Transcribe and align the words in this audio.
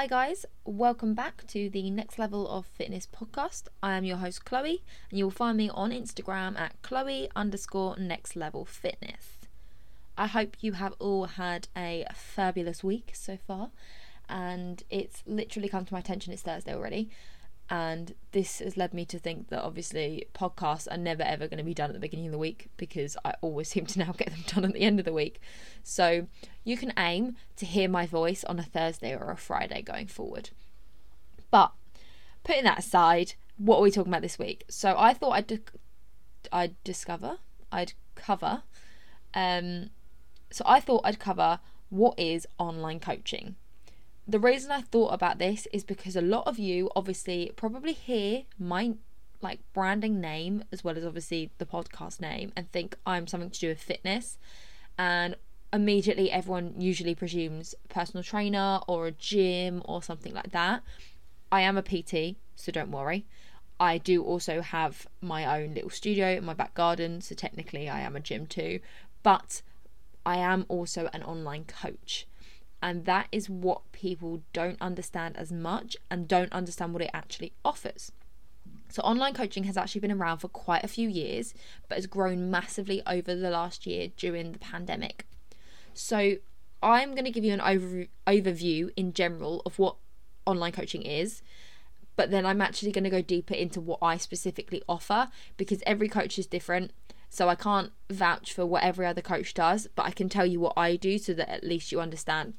Hi, 0.00 0.06
guys. 0.06 0.46
Welcome 0.64 1.12
back 1.12 1.46
to 1.48 1.68
the 1.68 1.90
Next 1.90 2.18
Level 2.18 2.48
of 2.48 2.64
Fitness 2.64 3.06
podcast. 3.06 3.64
I 3.82 3.98
am 3.98 4.04
your 4.04 4.16
host, 4.16 4.46
Chloe, 4.46 4.82
and 5.10 5.18
you'll 5.18 5.30
find 5.30 5.58
me 5.58 5.68
on 5.68 5.90
Instagram 5.90 6.58
at 6.58 6.80
Chloe 6.80 7.28
underscore 7.36 7.98
Next 7.98 8.34
Level 8.34 8.64
Fitness. 8.64 9.36
I 10.16 10.26
hope 10.26 10.56
you 10.62 10.72
have 10.72 10.94
all 10.98 11.26
had 11.26 11.68
a 11.76 12.06
fabulous 12.14 12.82
week 12.82 13.10
so 13.12 13.36
far, 13.46 13.72
and 14.26 14.82
it's 14.88 15.22
literally 15.26 15.68
come 15.68 15.84
to 15.84 15.92
my 15.92 16.00
attention 16.00 16.32
it's 16.32 16.40
Thursday 16.40 16.74
already. 16.74 17.10
And 17.72 18.14
this 18.32 18.58
has 18.58 18.76
led 18.76 18.92
me 18.92 19.04
to 19.04 19.18
think 19.18 19.48
that 19.48 19.62
obviously 19.62 20.26
podcasts 20.34 20.88
are 20.90 20.96
never 20.96 21.22
ever 21.22 21.46
going 21.46 21.58
to 21.58 21.64
be 21.64 21.72
done 21.72 21.88
at 21.88 21.92
the 21.92 22.00
beginning 22.00 22.26
of 22.26 22.32
the 22.32 22.38
week 22.38 22.68
because 22.76 23.16
I 23.24 23.34
always 23.40 23.68
seem 23.70 23.86
to 23.86 23.98
now 24.00 24.12
get 24.12 24.30
them 24.30 24.44
done 24.46 24.64
at 24.64 24.72
the 24.72 24.80
end 24.80 24.98
of 24.98 25.04
the 25.04 25.12
week. 25.12 25.40
So 25.84 26.26
you 26.64 26.76
can 26.76 26.92
aim 26.98 27.36
to 27.56 27.66
hear 27.66 27.88
my 27.88 28.06
voice 28.06 28.42
on 28.44 28.58
a 28.58 28.64
Thursday 28.64 29.14
or 29.14 29.30
a 29.30 29.36
Friday 29.36 29.82
going 29.82 30.08
forward. 30.08 30.50
But 31.52 31.72
putting 32.42 32.64
that 32.64 32.80
aside, 32.80 33.34
what 33.56 33.78
are 33.78 33.82
we 33.82 33.92
talking 33.92 34.10
about 34.10 34.22
this 34.22 34.38
week? 34.38 34.64
So 34.68 34.96
I 34.98 35.14
thought 35.14 35.30
I'd 35.30 35.46
di- 35.46 35.60
I'd 36.50 36.82
discover, 36.82 37.38
I'd 37.70 37.92
cover. 38.16 38.64
Um, 39.32 39.90
so 40.50 40.64
I 40.66 40.80
thought 40.80 41.02
I'd 41.04 41.20
cover 41.20 41.60
what 41.88 42.18
is 42.18 42.48
online 42.58 42.98
coaching 42.98 43.54
the 44.30 44.38
reason 44.38 44.70
I 44.70 44.82
thought 44.82 45.12
about 45.12 45.38
this 45.38 45.66
is 45.72 45.82
because 45.82 46.14
a 46.14 46.22
lot 46.22 46.46
of 46.46 46.58
you 46.58 46.90
obviously 46.94 47.52
probably 47.56 47.92
hear 47.92 48.42
my 48.58 48.94
like 49.42 49.60
branding 49.72 50.20
name 50.20 50.62
as 50.70 50.84
well 50.84 50.96
as 50.96 51.04
obviously 51.04 51.50
the 51.58 51.66
podcast 51.66 52.20
name 52.20 52.52
and 52.56 52.70
think 52.70 52.96
I'm 53.06 53.26
something 53.26 53.50
to 53.50 53.58
do 53.58 53.68
with 53.68 53.82
fitness 53.82 54.38
and 54.98 55.34
immediately 55.72 56.30
everyone 56.30 56.74
usually 56.78 57.14
presumes 57.14 57.74
personal 57.88 58.22
trainer 58.22 58.80
or 58.86 59.06
a 59.06 59.12
gym 59.12 59.82
or 59.84 60.02
something 60.02 60.34
like 60.34 60.52
that. 60.52 60.82
I 61.50 61.62
am 61.62 61.76
a 61.76 61.82
PT, 61.82 62.36
so 62.54 62.70
don't 62.70 62.90
worry. 62.90 63.24
I 63.80 63.98
do 63.98 64.22
also 64.22 64.60
have 64.60 65.08
my 65.20 65.60
own 65.60 65.74
little 65.74 65.90
studio 65.90 66.36
in 66.36 66.44
my 66.44 66.54
back 66.54 66.74
garden, 66.74 67.20
so 67.20 67.34
technically 67.34 67.88
I 67.88 68.00
am 68.00 68.14
a 68.14 68.20
gym 68.20 68.46
too, 68.46 68.80
but 69.22 69.62
I 70.24 70.36
am 70.36 70.66
also 70.68 71.08
an 71.12 71.22
online 71.22 71.64
coach. 71.64 72.26
And 72.82 73.04
that 73.04 73.28
is 73.30 73.50
what 73.50 73.92
people 73.92 74.42
don't 74.52 74.80
understand 74.80 75.36
as 75.36 75.52
much 75.52 75.96
and 76.10 76.26
don't 76.26 76.52
understand 76.52 76.92
what 76.92 77.02
it 77.02 77.10
actually 77.12 77.52
offers. 77.64 78.12
So, 78.90 79.02
online 79.02 79.34
coaching 79.34 79.64
has 79.64 79.76
actually 79.76 80.00
been 80.00 80.12
around 80.12 80.38
for 80.38 80.48
quite 80.48 80.82
a 80.82 80.88
few 80.88 81.08
years, 81.08 81.54
but 81.88 81.96
has 81.96 82.06
grown 82.06 82.50
massively 82.50 83.02
over 83.06 83.36
the 83.36 83.50
last 83.50 83.86
year 83.86 84.08
during 84.16 84.52
the 84.52 84.58
pandemic. 84.58 85.26
So, 85.94 86.36
I'm 86.82 87.10
going 87.10 87.24
to 87.24 87.30
give 87.30 87.44
you 87.44 87.52
an 87.52 87.60
over- 87.60 88.06
overview 88.26 88.90
in 88.96 89.12
general 89.12 89.62
of 89.64 89.78
what 89.78 89.96
online 90.44 90.72
coaching 90.72 91.02
is, 91.02 91.42
but 92.16 92.30
then 92.30 92.44
I'm 92.44 92.60
actually 92.60 92.90
going 92.90 93.04
to 93.04 93.10
go 93.10 93.22
deeper 93.22 93.54
into 93.54 93.80
what 93.80 94.00
I 94.02 94.16
specifically 94.16 94.82
offer 94.88 95.28
because 95.56 95.82
every 95.86 96.08
coach 96.08 96.38
is 96.38 96.46
different. 96.46 96.92
So, 97.28 97.48
I 97.48 97.54
can't 97.54 97.92
vouch 98.10 98.52
for 98.52 98.66
what 98.66 98.82
every 98.82 99.06
other 99.06 99.22
coach 99.22 99.54
does, 99.54 99.86
but 99.94 100.04
I 100.06 100.10
can 100.10 100.28
tell 100.28 100.46
you 100.46 100.58
what 100.58 100.74
I 100.76 100.96
do 100.96 101.16
so 101.18 101.32
that 101.34 101.48
at 101.48 101.62
least 101.62 101.92
you 101.92 102.00
understand 102.00 102.54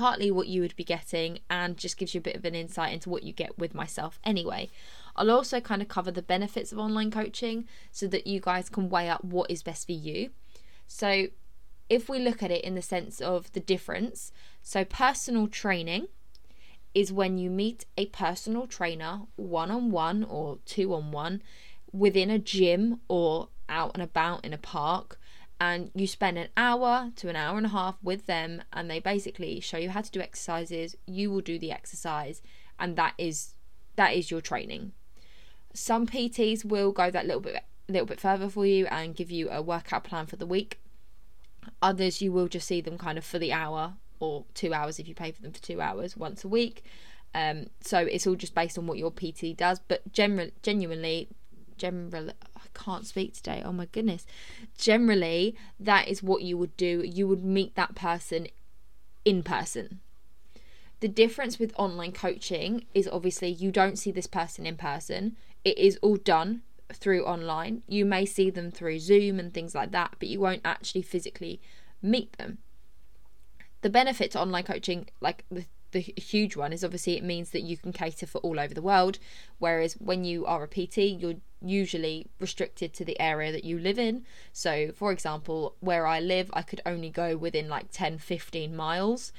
partly 0.00 0.30
what 0.30 0.48
you 0.48 0.62
would 0.62 0.74
be 0.76 0.82
getting 0.82 1.40
and 1.50 1.76
just 1.76 1.98
gives 1.98 2.14
you 2.14 2.18
a 2.20 2.22
bit 2.22 2.34
of 2.34 2.46
an 2.46 2.54
insight 2.54 2.94
into 2.94 3.10
what 3.10 3.22
you 3.22 3.34
get 3.34 3.58
with 3.58 3.74
myself 3.74 4.18
anyway. 4.24 4.70
I'll 5.14 5.30
also 5.30 5.60
kind 5.60 5.82
of 5.82 5.88
cover 5.88 6.10
the 6.10 6.22
benefits 6.22 6.72
of 6.72 6.78
online 6.78 7.10
coaching 7.10 7.66
so 7.92 8.06
that 8.06 8.26
you 8.26 8.40
guys 8.40 8.70
can 8.70 8.88
weigh 8.88 9.10
up 9.10 9.22
what 9.22 9.50
is 9.50 9.62
best 9.62 9.84
for 9.84 9.92
you. 9.92 10.30
So, 10.86 11.26
if 11.90 12.08
we 12.08 12.18
look 12.18 12.42
at 12.42 12.50
it 12.50 12.64
in 12.64 12.76
the 12.76 12.80
sense 12.80 13.20
of 13.20 13.52
the 13.52 13.60
difference, 13.60 14.32
so 14.62 14.86
personal 14.86 15.48
training 15.48 16.06
is 16.94 17.12
when 17.12 17.36
you 17.36 17.50
meet 17.50 17.84
a 17.98 18.06
personal 18.06 18.66
trainer 18.66 19.20
one 19.36 19.70
on 19.70 19.90
one 19.90 20.24
or 20.24 20.60
two 20.64 20.94
on 20.94 21.12
one 21.12 21.42
within 21.92 22.30
a 22.30 22.38
gym 22.38 23.00
or 23.06 23.48
out 23.68 23.90
and 23.92 24.02
about 24.02 24.46
in 24.46 24.54
a 24.54 24.58
park 24.58 25.19
and 25.60 25.90
you 25.94 26.06
spend 26.06 26.38
an 26.38 26.48
hour 26.56 27.10
to 27.16 27.28
an 27.28 27.36
hour 27.36 27.58
and 27.58 27.66
a 27.66 27.70
half 27.70 27.96
with 28.02 28.26
them 28.26 28.62
and 28.72 28.90
they 28.90 28.98
basically 28.98 29.60
show 29.60 29.76
you 29.76 29.90
how 29.90 30.00
to 30.00 30.10
do 30.10 30.20
exercises. 30.20 30.96
You 31.06 31.30
will 31.30 31.42
do 31.42 31.58
the 31.58 31.70
exercise 31.70 32.40
and 32.78 32.96
that 32.96 33.12
is 33.18 33.54
that 33.96 34.14
is 34.14 34.30
your 34.30 34.40
training. 34.40 34.92
Some 35.74 36.06
pts 36.06 36.64
will 36.64 36.92
go 36.92 37.10
that 37.10 37.26
little 37.26 37.42
bit 37.42 37.62
little 37.88 38.06
bit 38.06 38.20
further 38.20 38.48
for 38.48 38.64
you 38.64 38.86
and 38.86 39.14
give 39.14 39.30
you 39.30 39.50
a 39.50 39.60
workout 39.60 40.04
plan 40.04 40.24
for 40.24 40.36
the 40.36 40.46
week. 40.46 40.80
Others 41.82 42.22
you 42.22 42.32
will 42.32 42.48
just 42.48 42.66
see 42.66 42.80
them 42.80 42.96
kind 42.96 43.18
of 43.18 43.24
for 43.24 43.38
the 43.38 43.52
hour 43.52 43.94
or 44.18 44.46
two 44.54 44.72
hours 44.72 44.98
if 44.98 45.08
you 45.08 45.14
pay 45.14 45.30
for 45.30 45.42
them 45.42 45.52
for 45.52 45.62
two 45.62 45.82
hours 45.82 46.16
once 46.16 46.42
a 46.42 46.48
week. 46.48 46.84
Um, 47.34 47.66
so 47.80 47.98
it's 47.98 48.26
all 48.26 48.34
just 48.34 48.54
based 48.54 48.78
on 48.78 48.86
what 48.86 48.98
your 48.98 49.12
pt 49.12 49.56
does 49.56 49.78
but 49.86 50.10
general, 50.12 50.48
genuinely 50.62 51.28
general 51.76 52.30
can't 52.82 53.06
speak 53.06 53.34
today. 53.34 53.62
Oh 53.64 53.72
my 53.72 53.86
goodness. 53.86 54.26
Generally, 54.76 55.56
that 55.78 56.08
is 56.08 56.22
what 56.22 56.42
you 56.42 56.56
would 56.56 56.76
do. 56.76 57.02
You 57.04 57.28
would 57.28 57.44
meet 57.44 57.74
that 57.74 57.94
person 57.94 58.48
in 59.24 59.42
person. 59.42 60.00
The 61.00 61.08
difference 61.08 61.58
with 61.58 61.72
online 61.76 62.12
coaching 62.12 62.84
is 62.94 63.08
obviously 63.08 63.48
you 63.48 63.70
don't 63.70 63.98
see 63.98 64.10
this 64.10 64.26
person 64.26 64.66
in 64.66 64.76
person. 64.76 65.36
It 65.64 65.78
is 65.78 65.98
all 66.02 66.16
done 66.16 66.62
through 66.92 67.24
online. 67.24 67.82
You 67.88 68.04
may 68.04 68.26
see 68.26 68.50
them 68.50 68.70
through 68.70 68.98
Zoom 68.98 69.38
and 69.38 69.52
things 69.52 69.74
like 69.74 69.92
that, 69.92 70.16
but 70.18 70.28
you 70.28 70.40
won't 70.40 70.62
actually 70.64 71.02
physically 71.02 71.60
meet 72.02 72.32
them. 72.34 72.58
The 73.82 73.90
benefit 73.90 74.32
to 74.32 74.40
online 74.40 74.64
coaching, 74.64 75.08
like 75.20 75.44
the 75.50 75.64
the 75.92 76.00
huge 76.00 76.56
one 76.56 76.72
is 76.72 76.84
obviously 76.84 77.16
it 77.16 77.24
means 77.24 77.50
that 77.50 77.62
you 77.62 77.76
can 77.76 77.92
cater 77.92 78.26
for 78.26 78.38
all 78.38 78.58
over 78.60 78.74
the 78.74 78.82
world 78.82 79.18
whereas 79.58 79.94
when 79.94 80.24
you 80.24 80.46
are 80.46 80.62
a 80.64 80.68
PT 80.68 80.98
you're 80.98 81.34
usually 81.62 82.26
restricted 82.38 82.92
to 82.94 83.04
the 83.04 83.20
area 83.20 83.52
that 83.52 83.64
you 83.64 83.78
live 83.78 83.98
in. 83.98 84.24
So 84.52 84.92
for 84.92 85.12
example 85.12 85.76
where 85.80 86.06
I 86.06 86.20
live 86.20 86.50
I 86.52 86.62
could 86.62 86.80
only 86.86 87.10
go 87.10 87.36
within 87.36 87.68
like 87.68 87.90
10 87.90 88.18
15 88.18 88.74
miles 88.74 89.32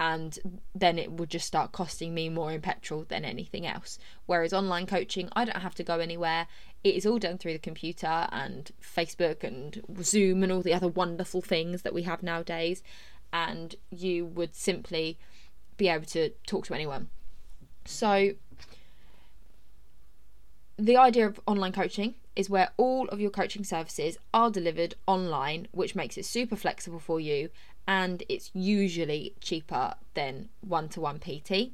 and 0.00 0.38
then 0.74 0.98
it 0.98 1.10
would 1.12 1.28
just 1.28 1.46
start 1.46 1.72
costing 1.72 2.14
me 2.14 2.28
more 2.28 2.52
in 2.52 2.60
petrol 2.60 3.04
than 3.08 3.24
anything 3.24 3.66
else. 3.66 3.98
Whereas 4.26 4.52
online 4.52 4.86
coaching 4.86 5.28
I 5.32 5.44
don't 5.44 5.62
have 5.62 5.74
to 5.76 5.82
go 5.82 5.98
anywhere. 5.98 6.46
It 6.84 6.94
is 6.94 7.04
all 7.04 7.18
done 7.18 7.38
through 7.38 7.54
the 7.54 7.58
computer 7.58 8.28
and 8.30 8.70
Facebook 8.80 9.42
and 9.42 9.82
Zoom 10.02 10.42
and 10.42 10.52
all 10.52 10.62
the 10.62 10.74
other 10.74 10.88
wonderful 10.88 11.42
things 11.42 11.82
that 11.82 11.94
we 11.94 12.02
have 12.02 12.22
nowadays. 12.22 12.82
And 13.32 13.74
you 13.90 14.24
would 14.24 14.54
simply 14.54 15.18
be 15.78 15.88
able 15.88 16.04
to 16.04 16.30
talk 16.46 16.66
to 16.66 16.74
anyone. 16.74 17.08
So, 17.86 18.32
the 20.76 20.96
idea 20.98 21.26
of 21.26 21.40
online 21.46 21.72
coaching 21.72 22.14
is 22.36 22.50
where 22.50 22.70
all 22.76 23.08
of 23.08 23.18
your 23.18 23.30
coaching 23.30 23.64
services 23.64 24.18
are 24.34 24.50
delivered 24.50 24.94
online, 25.06 25.66
which 25.72 25.96
makes 25.96 26.18
it 26.18 26.26
super 26.26 26.54
flexible 26.54 27.00
for 27.00 27.18
you 27.18 27.48
and 27.88 28.22
it's 28.28 28.50
usually 28.52 29.34
cheaper 29.40 29.94
than 30.12 30.50
one 30.60 30.90
to 30.90 31.00
one 31.00 31.18
PT 31.18 31.72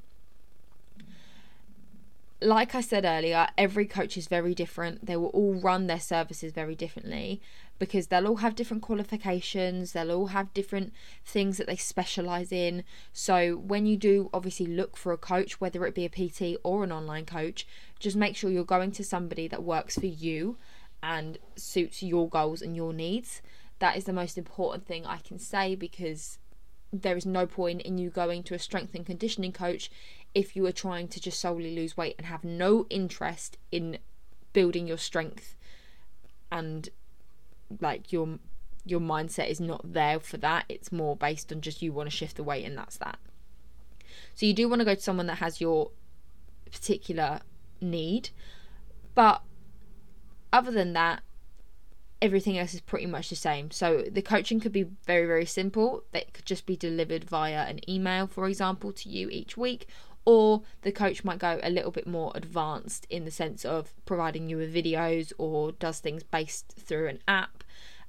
like 2.41 2.75
I 2.75 2.81
said 2.81 3.05
earlier, 3.05 3.49
every 3.57 3.87
coach 3.87 4.17
is 4.17 4.27
very 4.27 4.55
different. 4.55 5.07
They 5.07 5.17
will 5.17 5.29
all 5.29 5.55
run 5.55 5.87
their 5.87 6.01
services 6.01 6.53
very 6.53 6.75
differently 6.75 7.41
because 7.79 8.07
they'll 8.07 8.27
all 8.27 8.37
have 8.37 8.55
different 8.55 8.83
qualifications, 8.83 9.93
they'll 9.93 10.13
all 10.13 10.29
have 10.29 10.55
different 10.55 10.93
things 11.25 11.57
that 11.59 11.67
they 11.67 11.77
specialize 11.77 12.53
in. 12.53 12.85
So, 13.13 13.57
when 13.57 13.87
you 13.87 13.97
do 13.97 14.31
obviously 14.33 14.67
look 14.67 14.97
for 14.97 15.13
a 15.13 15.19
coach, 15.19 15.61
whether 15.61 15.85
it 15.87 15.95
be 15.95 16.05
a 16.05 16.09
PT 16.09 16.59
or 16.63 16.85
an 16.85 16.93
online 16.93 17.27
coach, 17.27 17.67
just 17.99 18.17
make 18.17 18.37
sure 18.37 18.51
you're 18.51 18.65
going 18.65 18.93
to 18.93 19.05
somebody 19.05 19.49
that 19.49 19.63
works 19.63 19.97
for 19.99 20.07
you 20.07 20.57
and 21.03 21.39
suits 21.57 22.03
your 22.03 22.29
goals 22.29 22.63
and 22.63 22.77
your 22.77 22.93
needs. 22.93 23.43
That 23.81 23.97
is 23.97 24.05
the 24.05 24.13
most 24.13 24.39
important 24.39 24.87
thing 24.87 25.05
I 25.05 25.19
can 25.19 25.39
say 25.39 25.75
because 25.75 26.39
there 26.93 27.17
is 27.17 27.27
no 27.27 27.47
point 27.47 27.83
in 27.83 27.99
you 27.99 28.09
going 28.09 28.43
to 28.45 28.55
a 28.55 28.59
strength 28.59 28.95
and 28.95 29.05
conditioning 29.05 29.53
coach 29.53 29.91
if 30.35 30.57
you 30.57 30.67
are 30.67 30.73
trying 30.73 31.09
to 31.09 31.21
just 31.21 31.41
solely 31.41 31.75
lose 31.75 31.97
weight 31.97 32.15
and 32.19 32.27
have 32.27 32.45
no 32.45 32.87
interest 32.91 33.57
in 33.71 33.99
building 34.53 34.87
your 34.87 34.99
strength 34.99 35.57
and 36.51 36.89
like 37.81 38.13
your 38.13 38.39
your 38.85 39.01
mindset 39.01 39.49
is 39.49 39.61
not 39.61 39.81
there 39.93 40.21
for 40.21 40.37
that 40.37 40.65
it's 40.69 40.93
more 40.93 41.17
based 41.17 41.53
on 41.53 41.61
just 41.61 41.83
you 41.83 41.93
want 41.93 42.09
to 42.09 42.15
shift 42.15 42.37
the 42.37 42.45
weight 42.45 42.65
and 42.65 42.77
that's 42.77 42.99
that 42.99 43.19
so 44.35 44.45
you 44.47 44.53
do 44.53 44.69
want 44.69 44.81
to 44.81 44.85
go 44.85 44.95
to 44.95 45.01
someone 45.01 45.27
that 45.27 45.39
has 45.39 45.61
your 45.61 45.91
particular 46.71 47.41
need 47.81 48.31
but 49.15 49.43
other 50.53 50.71
than 50.71 50.93
that 50.93 51.23
everything 52.25 52.57
else 52.57 52.73
is 52.73 52.81
pretty 52.81 53.05
much 53.05 53.29
the 53.29 53.37
same. 53.37 53.71
So 53.71 54.03
the 54.11 54.23
coaching 54.23 54.59
could 54.59 54.73
be 54.73 54.87
very, 55.07 55.27
very 55.27 55.45
simple. 55.45 56.05
It 56.15 56.33
could 56.33 56.47
just 56.47 56.65
be 56.65 56.75
delivered 56.75 57.25
via 57.25 57.65
an 57.65 57.79
email, 57.89 58.27
for 58.27 58.49
example, 58.49 58.93
to 58.93 59.09
you 59.11 59.29
each 59.29 59.59
week. 59.59 59.87
Or 60.25 60.63
the 60.83 60.93
coach 60.93 61.23
might 61.25 61.39
go 61.39 61.61
a 61.63 61.71
little 61.71 61.91
bit 61.91 62.07
more 62.07 62.33
advanced 62.35 63.07
in 63.11 63.25
the 63.25 63.31
sense 63.31 63.65
of 63.65 63.93
providing 64.07 64.49
you 64.49 64.57
with 64.57 64.75
videos 64.75 65.33
or 65.37 65.73
does 65.73 65.99
things 66.01 66.23
based 66.23 66.73
through 66.79 67.09
an 67.09 67.19
app, 67.29 67.63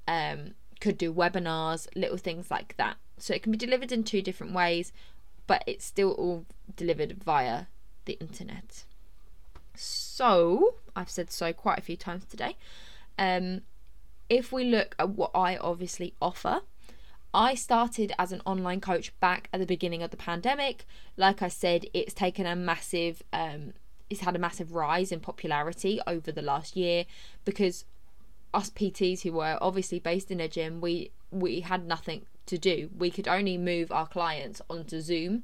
um, 0.08 0.56
could 0.80 0.98
do 0.98 1.14
webinars, 1.14 1.88
little 1.96 2.18
things 2.18 2.50
like 2.50 2.78
that. 2.78 2.98
So 3.18 3.34
it 3.34 3.44
can 3.44 3.52
be 3.52 3.58
delivered 3.58 3.92
in 3.92 4.04
two 4.04 4.22
different 4.22 4.54
ways. 4.54 4.94
but 5.48 5.64
it's 5.68 5.86
still 5.86 6.12
all 6.14 6.46
delivered 6.76 7.24
via 7.24 7.66
the 8.06 8.14
internet. 8.14 8.86
So, 9.76 10.76
I've 10.96 11.10
said 11.10 11.32
so 11.32 11.54
quite 11.54 11.80
a 11.80 11.82
few 11.82 11.98
times 11.98 12.26
today. 12.26 12.56
Um, 13.18 13.62
if 14.30 14.52
we 14.52 14.64
look 14.64 14.96
at 14.98 15.10
what 15.10 15.32
I 15.36 15.58
obviously 15.58 16.14
offer, 16.22 16.62
I 17.36 17.54
started 17.54 18.14
as 18.18 18.32
an 18.32 18.42
online 18.46 18.80
coach 18.80 19.12
back 19.20 19.50
at 19.52 19.60
the 19.60 19.66
beginning 19.66 20.02
of 20.02 20.10
the 20.10 20.16
pandemic. 20.16 20.86
Like 21.18 21.42
I 21.42 21.50
said, 21.50 21.86
it's 21.94 22.14
taken 22.14 22.46
a 22.46 22.56
massive, 22.56 23.22
um, 23.34 23.74
it's 24.10 24.22
had 24.22 24.38
a 24.38 24.40
massive 24.40 24.74
rise 24.74 25.12
in 25.12 25.20
popularity 25.20 26.00
over 26.08 26.32
the 26.32 26.42
last 26.42 26.78
year 26.78 27.04
because 27.44 27.84
us 28.54 28.70
PTs 28.70 29.24
who 29.24 29.34
were 29.34 29.58
obviously 29.60 30.00
based 30.00 30.32
in 30.32 30.40
a 30.40 30.48
gym, 30.48 30.80
we 30.80 31.12
we 31.30 31.60
had 31.60 31.86
nothing 31.86 32.26
to 32.46 32.58
do. 32.58 32.90
We 32.98 33.12
could 33.12 33.28
only 33.28 33.58
move 33.58 33.92
our 33.92 34.08
clients 34.08 34.62
onto 34.70 35.02
Zoom 35.02 35.44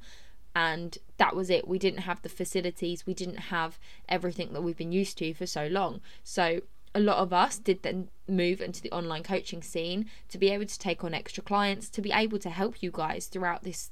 and 0.56 0.96
that 1.18 1.36
was 1.36 1.50
it. 1.50 1.68
We 1.68 1.78
didn't 1.78 2.00
have 2.00 2.22
the 2.22 2.30
facilities, 2.30 3.06
we 3.06 3.12
didn't 3.12 3.50
have 3.50 3.78
everything 4.08 4.54
that 4.54 4.62
we've 4.62 4.78
been 4.78 4.92
used 4.92 5.18
to 5.18 5.34
for 5.34 5.44
so 5.44 5.66
long. 5.66 6.00
So 6.24 6.62
a 6.94 7.00
lot 7.00 7.18
of 7.18 7.32
us 7.32 7.58
did 7.58 7.82
then 7.82 8.08
move 8.28 8.60
into 8.60 8.82
the 8.82 8.92
online 8.92 9.22
coaching 9.22 9.62
scene 9.62 10.10
to 10.28 10.38
be 10.38 10.50
able 10.50 10.66
to 10.66 10.78
take 10.78 11.02
on 11.04 11.14
extra 11.14 11.42
clients, 11.42 11.88
to 11.90 12.02
be 12.02 12.12
able 12.12 12.38
to 12.38 12.50
help 12.50 12.82
you 12.82 12.90
guys 12.92 13.26
throughout 13.26 13.62
this 13.62 13.90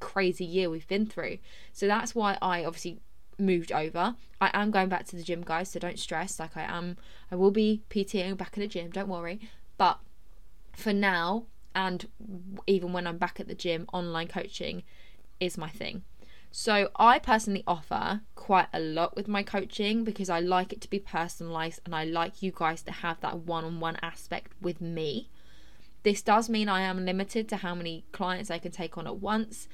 crazy 0.00 0.44
year 0.44 0.70
we've 0.70 0.88
been 0.88 1.06
through. 1.06 1.38
So 1.72 1.86
that's 1.86 2.14
why 2.14 2.38
I 2.40 2.64
obviously 2.64 3.00
moved 3.38 3.72
over. 3.72 4.16
I 4.40 4.50
am 4.54 4.70
going 4.70 4.88
back 4.88 5.04
to 5.06 5.16
the 5.16 5.22
gym, 5.22 5.42
guys, 5.42 5.70
so 5.70 5.78
don't 5.78 5.98
stress. 5.98 6.38
Like 6.38 6.56
I 6.56 6.62
am, 6.62 6.96
I 7.30 7.36
will 7.36 7.50
be 7.50 7.82
PTing 7.90 8.36
back 8.36 8.56
in 8.56 8.62
the 8.62 8.68
gym, 8.68 8.90
don't 8.90 9.08
worry. 9.08 9.40
But 9.76 9.98
for 10.72 10.92
now, 10.92 11.44
and 11.74 12.08
even 12.66 12.92
when 12.92 13.06
I'm 13.06 13.18
back 13.18 13.40
at 13.40 13.48
the 13.48 13.54
gym, 13.54 13.86
online 13.92 14.28
coaching 14.28 14.82
is 15.38 15.58
my 15.58 15.68
thing. 15.68 16.02
So 16.50 16.90
I 16.96 17.18
personally 17.18 17.62
offer 17.66 18.22
quite 18.34 18.68
a 18.72 18.80
lot 18.80 19.14
with 19.14 19.28
my 19.28 19.42
coaching 19.42 20.02
because 20.04 20.30
I 20.30 20.40
like 20.40 20.72
it 20.72 20.80
to 20.80 20.90
be 20.90 20.98
personalized 20.98 21.80
and 21.84 21.94
I 21.94 22.04
like 22.04 22.42
you 22.42 22.52
guys 22.54 22.82
to 22.82 22.92
have 22.92 23.20
that 23.20 23.40
one-on-one 23.40 23.98
aspect 24.02 24.52
with 24.60 24.80
me. 24.80 25.28
This 26.02 26.22
does 26.22 26.48
mean 26.48 26.68
I 26.68 26.80
am 26.82 27.04
limited 27.04 27.48
to 27.50 27.56
how 27.56 27.74
many 27.74 28.04
clients 28.12 28.50
I 28.50 28.58
can 28.58 28.72
take 28.72 28.96
on 28.96 29.06
at 29.06 29.18
once. 29.18 29.68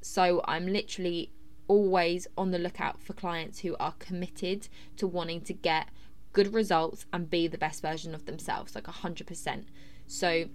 So 0.00 0.42
I'm 0.46 0.66
literally 0.66 1.30
always 1.68 2.26
on 2.36 2.50
the 2.50 2.58
lookout 2.58 3.00
for 3.00 3.12
clients 3.12 3.60
who 3.60 3.76
are 3.78 3.94
committed 3.98 4.68
to 4.96 5.06
wanting 5.06 5.40
to 5.42 5.52
get 5.52 5.88
good 6.32 6.52
results 6.52 7.06
and 7.12 7.30
be 7.30 7.46
the 7.48 7.58
best 7.58 7.82
version 7.82 8.14
of 8.14 8.26
themselves, 8.26 8.74
like 8.74 8.84
100%. 8.84 9.64
So 10.06 10.46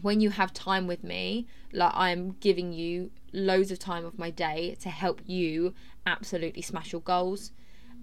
when 0.00 0.20
you 0.20 0.30
have 0.30 0.52
time 0.52 0.86
with 0.86 1.04
me, 1.04 1.46
like 1.72 1.92
I'm 1.94 2.36
giving 2.40 2.72
you 2.72 3.10
loads 3.32 3.70
of 3.70 3.78
time 3.78 4.04
of 4.04 4.18
my 4.18 4.30
day 4.30 4.76
to 4.80 4.88
help 4.88 5.20
you 5.26 5.74
absolutely 6.06 6.62
smash 6.62 6.92
your 6.92 7.00
goals. 7.02 7.52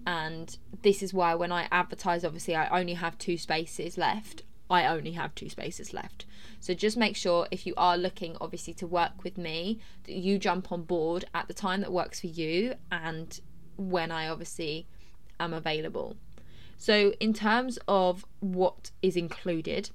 And 0.06 0.56
this 0.82 1.02
is 1.02 1.12
why 1.12 1.34
when 1.34 1.52
I 1.52 1.68
advertise, 1.70 2.24
obviously, 2.24 2.54
I 2.54 2.80
only 2.80 2.94
have 2.94 3.18
two 3.18 3.36
spaces 3.36 3.98
left. 3.98 4.42
I 4.70 4.86
only 4.86 5.12
have 5.12 5.34
two 5.34 5.48
spaces 5.48 5.92
left. 5.92 6.26
So 6.60 6.74
just 6.74 6.96
make 6.96 7.16
sure 7.16 7.48
if 7.50 7.66
you 7.66 7.74
are 7.76 7.98
looking, 7.98 8.36
obviously, 8.40 8.72
to 8.74 8.86
work 8.86 9.24
with 9.24 9.36
me, 9.36 9.80
that 10.04 10.14
you 10.14 10.38
jump 10.38 10.70
on 10.70 10.84
board 10.84 11.24
at 11.34 11.48
the 11.48 11.54
time 11.54 11.80
that 11.80 11.92
works 11.92 12.20
for 12.20 12.28
you 12.28 12.74
and 12.90 13.40
when 13.76 14.10
I 14.12 14.28
obviously 14.28 14.86
am 15.40 15.52
available. 15.52 16.16
So, 16.76 17.12
in 17.20 17.34
terms 17.34 17.78
of 17.88 18.24
what 18.38 18.90
is 19.02 19.16
included, 19.16 19.90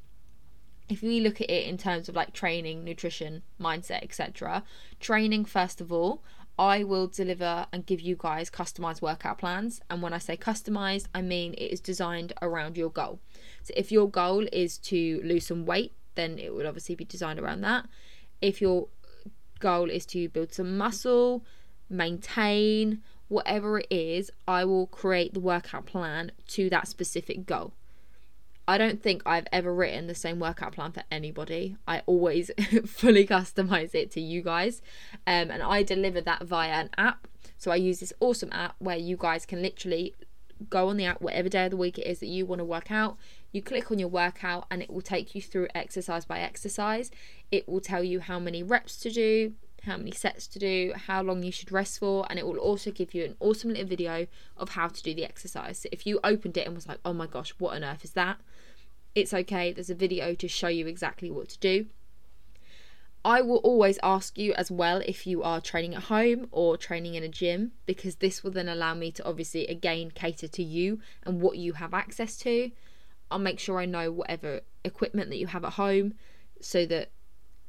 if 0.88 1.02
we 1.02 1.20
look 1.20 1.42
at 1.42 1.50
it 1.50 1.68
in 1.68 1.78
terms 1.78 2.10
of 2.10 2.16
like 2.16 2.34
training, 2.34 2.84
nutrition, 2.84 3.42
mindset, 3.60 4.04
etc., 4.04 4.64
training 5.00 5.46
first 5.46 5.82
of 5.82 5.92
all, 5.92 6.24
I 6.58 6.84
will 6.84 7.08
deliver 7.08 7.68
and 7.74 7.86
give 7.86 8.00
you 8.00 8.16
guys 8.18 8.50
customized 8.50 9.02
workout 9.02 9.38
plans. 9.38 9.82
And 9.90 10.02
when 10.02 10.14
I 10.14 10.20
say 10.20 10.38
customized, 10.38 11.08
I 11.14 11.22
mean 11.22 11.54
it 11.54 11.72
is 11.72 11.82
designed 11.82 12.34
around 12.42 12.78
your 12.78 12.90
goal. 12.90 13.20
So 13.64 13.74
if 13.76 13.92
your 13.92 14.10
goal 14.10 14.48
is 14.54 14.78
to 14.80 15.22
lose 15.24 15.48
some 15.48 15.66
weight, 15.66 15.92
then 16.16 16.40
it 16.40 16.54
would 16.54 16.66
obviously 16.66 16.96
be 16.96 17.06
designed 17.06 17.40
around 17.40 17.62
that. 17.62 17.88
If 18.42 18.62
your 18.62 18.88
goal 19.60 19.90
is 19.90 20.06
to 20.08 20.30
build 20.30 20.54
some 20.54 20.78
muscle, 20.78 21.44
maintain, 21.90 23.02
whatever 23.28 23.80
it 23.80 23.88
is, 23.90 24.32
I 24.48 24.64
will 24.66 24.88
create 24.88 25.34
the 25.34 25.40
workout 25.40 25.86
plan 25.86 26.32
to 26.50 26.70
that 26.70 26.88
specific 26.88 27.46
goal. 27.46 27.74
I 28.68 28.78
don't 28.78 29.02
think 29.02 29.22
I've 29.26 29.48
ever 29.52 29.74
written 29.74 30.08
the 30.08 30.16
same 30.16 30.40
workout 30.40 30.74
plan 30.74 30.92
for 30.92 31.04
anybody. 31.12 31.78
I 31.88 32.02
always 32.06 32.50
fully 32.86 33.28
customize 33.28 33.94
it 33.94 34.10
to 34.12 34.22
you 34.22 34.42
guys. 34.42 34.82
Um, 35.28 35.52
and 35.52 35.62
I 35.62 35.84
deliver 35.84 36.22
that 36.22 36.44
via 36.44 36.72
an 36.72 36.90
app. 36.98 37.28
So 37.58 37.72
I 37.72 37.76
use 37.76 38.00
this 38.00 38.14
awesome 38.20 38.50
app 38.52 38.76
where 38.80 38.98
you 38.98 39.18
guys 39.18 39.46
can 39.46 39.62
literally 39.62 40.16
go 40.70 40.90
on 40.90 40.98
the 40.98 41.06
app, 41.06 41.22
whatever 41.22 41.50
day 41.50 41.66
of 41.66 41.72
the 41.72 41.78
week 41.78 41.98
it 41.98 42.08
is 42.08 42.20
that 42.20 42.28
you 42.28 42.46
want 42.46 42.60
to 42.60 42.66
work 42.66 42.92
out. 42.92 43.18
You 43.52 43.62
click 43.62 43.92
on 43.92 44.00
your 44.00 44.10
workout 44.10 44.66
and 44.72 44.82
it 44.82 44.90
will 44.90 45.02
take 45.02 45.36
you 45.36 45.42
through 45.42 45.68
exercise 45.76 46.26
by 46.26 46.40
exercise. 46.40 47.12
It 47.52 47.68
will 47.68 47.82
tell 47.82 48.04
you 48.04 48.20
how 48.20 48.40
many 48.40 48.64
reps 48.64 48.98
to 48.98 49.12
do, 49.12 49.54
how 49.86 49.98
many 49.98 50.12
sets 50.12 50.48
to 50.48 50.60
do, 50.60 50.94
how 51.08 51.22
long 51.22 51.44
you 51.44 51.52
should 51.52 51.72
rest 51.72 52.00
for, 52.00 52.26
and 52.30 52.38
it 52.38 52.46
will 52.46 52.58
also 52.58 52.92
give 52.92 53.14
you 53.14 53.24
an 53.24 53.36
awesome 53.40 53.72
little 53.72 53.88
video 53.88 54.28
of 54.58 54.70
how 54.70 54.88
to 54.88 55.04
do 55.04 55.14
the 55.14 55.26
exercise. 55.26 55.80
So 55.80 55.90
if 55.92 56.06
you 56.06 56.20
opened 56.24 56.58
it 56.58 56.66
and 56.66 56.76
was 56.76 56.88
like, 56.88 57.00
oh 57.06 57.14
my 57.14 57.28
gosh, 57.28 57.54
what 57.58 57.76
on 57.76 57.84
earth 57.84 58.04
is 58.04 58.12
that? 58.12 58.38
It's 59.14 59.34
okay, 59.34 59.72
there's 59.72 59.90
a 59.90 59.96
video 59.96 60.34
to 60.36 60.48
show 60.48 60.68
you 60.68 60.88
exactly 60.88 61.32
what 61.32 61.50
to 61.50 61.60
do. 61.60 61.86
I 63.24 63.42
will 63.42 63.58
always 63.58 63.98
ask 64.04 64.38
you 64.38 64.54
as 64.54 64.70
well 64.70 65.02
if 65.04 65.26
you 65.26 65.42
are 65.42 65.60
training 65.60 65.96
at 65.96 66.04
home 66.04 66.48
or 66.52 66.78
training 66.78 67.16
in 67.16 67.24
a 67.24 67.28
gym 67.28 67.72
because 67.88 68.18
this 68.18 68.44
will 68.44 68.52
then 68.52 68.70
allow 68.70 68.94
me 68.94 69.12
to 69.14 69.26
obviously 69.26 69.66
again 69.66 70.12
cater 70.12 70.48
to 70.48 70.62
you 70.62 71.00
and 71.24 71.42
what 71.42 71.58
you 71.58 71.74
have 71.74 71.96
access 71.96 72.38
to. 72.38 72.70
I'll 73.32 73.40
make 73.40 73.60
sure 73.60 73.80
I 73.80 73.86
know 73.86 74.12
whatever 74.12 74.62
equipment 74.84 75.32
that 75.32 75.38
you 75.38 75.48
have 75.48 75.66
at 75.66 75.74
home 75.74 76.14
so 76.62 76.86
that 76.86 77.10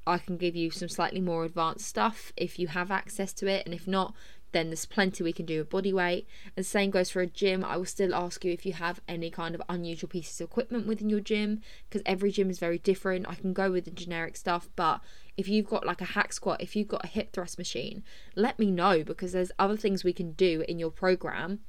I 0.06 0.18
can 0.18 0.36
give 0.36 0.54
you 0.54 0.70
some 0.70 0.88
slightly 0.88 1.20
more 1.20 1.44
advanced 1.44 1.86
stuff 1.86 2.32
if 2.36 2.58
you 2.58 2.68
have 2.68 2.90
access 2.90 3.32
to 3.34 3.46
it, 3.46 3.64
and 3.64 3.74
if 3.74 3.86
not, 3.86 4.14
then 4.52 4.68
there's 4.68 4.86
plenty 4.86 5.22
we 5.22 5.32
can 5.32 5.44
do 5.44 5.58
with 5.58 5.70
body 5.70 5.92
weight. 5.92 6.26
And 6.56 6.64
same 6.64 6.90
goes 6.90 7.10
for 7.10 7.20
a 7.20 7.26
gym. 7.26 7.64
I 7.64 7.76
will 7.76 7.84
still 7.84 8.14
ask 8.14 8.44
you 8.44 8.52
if 8.52 8.64
you 8.64 8.72
have 8.72 9.00
any 9.06 9.30
kind 9.30 9.54
of 9.54 9.62
unusual 9.68 10.08
pieces 10.08 10.40
of 10.40 10.46
equipment 10.46 10.86
within 10.86 11.10
your 11.10 11.20
gym 11.20 11.60
because 11.88 12.02
every 12.06 12.30
gym 12.30 12.48
is 12.48 12.58
very 12.58 12.78
different. 12.78 13.28
I 13.28 13.34
can 13.34 13.52
go 13.52 13.70
with 13.70 13.84
the 13.84 13.90
generic 13.90 14.36
stuff, 14.36 14.68
but 14.76 15.00
if 15.36 15.48
you've 15.48 15.68
got 15.68 15.84
like 15.84 16.00
a 16.00 16.06
hack 16.06 16.32
squat, 16.32 16.62
if 16.62 16.74
you've 16.74 16.88
got 16.88 17.04
a 17.04 17.08
hip 17.08 17.32
thrust 17.32 17.58
machine, 17.58 18.02
let 18.34 18.58
me 18.58 18.70
know 18.70 19.02
because 19.02 19.32
there's 19.32 19.52
other 19.58 19.76
things 19.76 20.04
we 20.04 20.12
can 20.12 20.32
do 20.32 20.64
in 20.68 20.78
your 20.78 20.90
program 20.90 21.60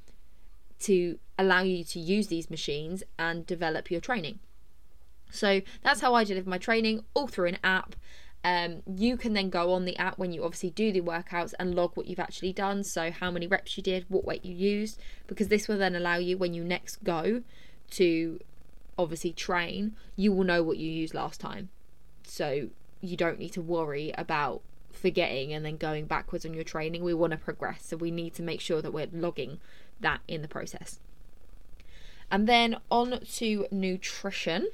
to 0.80 1.18
allow 1.38 1.60
you 1.60 1.84
to 1.84 1.98
use 1.98 2.28
these 2.28 2.48
machines 2.48 3.02
and 3.18 3.44
develop 3.46 3.90
your 3.90 4.00
training. 4.00 4.38
So 5.30 5.60
that's 5.82 6.00
how 6.00 6.14
I 6.14 6.24
deliver 6.24 6.48
my 6.48 6.58
training 6.58 7.04
all 7.14 7.26
through 7.26 7.48
an 7.48 7.58
app. 7.62 7.94
Um, 8.44 8.82
you 8.86 9.16
can 9.16 9.32
then 9.32 9.50
go 9.50 9.72
on 9.72 9.84
the 9.84 9.96
app 9.96 10.18
when 10.18 10.32
you 10.32 10.44
obviously 10.44 10.70
do 10.70 10.92
the 10.92 11.00
workouts 11.00 11.54
and 11.58 11.74
log 11.74 11.96
what 11.96 12.06
you've 12.06 12.20
actually 12.20 12.52
done. 12.52 12.84
So, 12.84 13.10
how 13.10 13.30
many 13.30 13.46
reps 13.46 13.76
you 13.76 13.82
did, 13.82 14.06
what 14.08 14.24
weight 14.24 14.44
you 14.44 14.54
used, 14.54 14.98
because 15.26 15.48
this 15.48 15.66
will 15.66 15.78
then 15.78 15.96
allow 15.96 16.16
you 16.16 16.38
when 16.38 16.54
you 16.54 16.64
next 16.64 17.02
go 17.02 17.42
to 17.92 18.40
obviously 18.96 19.32
train, 19.32 19.96
you 20.16 20.32
will 20.32 20.44
know 20.44 20.62
what 20.62 20.78
you 20.78 20.90
used 20.90 21.14
last 21.14 21.40
time. 21.40 21.68
So, 22.22 22.68
you 23.00 23.16
don't 23.16 23.38
need 23.38 23.52
to 23.52 23.62
worry 23.62 24.12
about 24.16 24.62
forgetting 24.92 25.52
and 25.52 25.64
then 25.64 25.76
going 25.76 26.06
backwards 26.06 26.44
on 26.44 26.54
your 26.54 26.64
training. 26.64 27.02
We 27.02 27.14
want 27.14 27.32
to 27.32 27.36
progress, 27.36 27.86
so 27.86 27.96
we 27.96 28.10
need 28.10 28.34
to 28.34 28.42
make 28.42 28.60
sure 28.60 28.82
that 28.82 28.92
we're 28.92 29.08
logging 29.12 29.60
that 30.00 30.20
in 30.28 30.42
the 30.42 30.48
process. 30.48 31.00
And 32.30 32.46
then 32.46 32.76
on 32.90 33.20
to 33.20 33.66
nutrition 33.70 34.68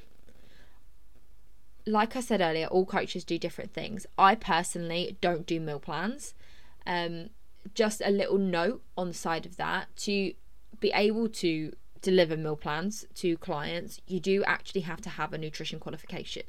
like 1.86 2.16
I 2.16 2.20
said 2.20 2.40
earlier, 2.40 2.66
all 2.66 2.86
coaches 2.86 3.24
do 3.24 3.38
different 3.38 3.72
things. 3.72 4.06
I 4.16 4.34
personally 4.34 5.16
don't 5.20 5.46
do 5.46 5.60
meal 5.60 5.78
plans. 5.78 6.34
Um, 6.86 7.30
just 7.74 8.02
a 8.04 8.10
little 8.10 8.38
note 8.38 8.82
on 8.96 9.08
the 9.08 9.14
side 9.14 9.46
of 9.46 9.56
that 9.56 9.94
to 9.96 10.32
be 10.80 10.92
able 10.94 11.28
to 11.28 11.72
deliver 12.02 12.36
meal 12.36 12.56
plans 12.56 13.06
to 13.14 13.36
clients, 13.38 14.00
you 14.06 14.20
do 14.20 14.44
actually 14.44 14.82
have 14.82 15.00
to 15.02 15.10
have 15.10 15.32
a 15.32 15.38
nutrition 15.38 15.78
qualification. 15.78 16.42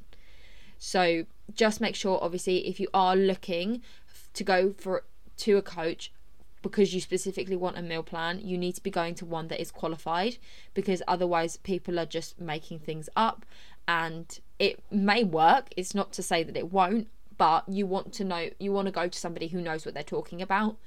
So 0.77 1.25
just 1.53 1.79
make 1.79 1.95
sure, 1.95 2.19
obviously, 2.21 2.67
if 2.67 2.79
you 2.79 2.87
are 2.93 3.15
looking 3.15 3.81
to 4.33 4.43
go 4.43 4.73
for 4.77 5.03
to 5.37 5.57
a 5.57 5.61
coach 5.61 6.11
because 6.65 6.95
you 6.95 6.99
specifically 6.99 7.55
want 7.55 7.77
a 7.77 7.81
meal 7.83 8.01
plan, 8.01 8.41
you 8.43 8.57
need 8.57 8.73
to 8.73 8.81
be 8.81 8.89
going 8.89 9.13
to 9.13 9.23
one 9.23 9.49
that 9.49 9.61
is 9.61 9.69
qualified 9.69 10.35
because 10.73 11.03
otherwise 11.07 11.57
people 11.57 11.99
are 11.99 12.07
just 12.07 12.41
making 12.41 12.79
things 12.79 13.07
up 13.15 13.45
and 13.87 14.39
it 14.57 14.81
may 14.89 15.23
work. 15.23 15.67
It's 15.77 15.93
not 15.93 16.11
to 16.13 16.23
say 16.23 16.41
that 16.41 16.57
it 16.57 16.71
won't, 16.71 17.07
but 17.37 17.69
you 17.69 17.85
want 17.85 18.13
to 18.13 18.23
know, 18.23 18.49
you 18.57 18.71
want 18.71 18.87
to 18.87 18.91
go 18.91 19.07
to 19.07 19.19
somebody 19.19 19.49
who 19.49 19.61
knows 19.61 19.85
what 19.85 19.93
they're 19.93 20.01
talking 20.01 20.41
about. 20.41 20.77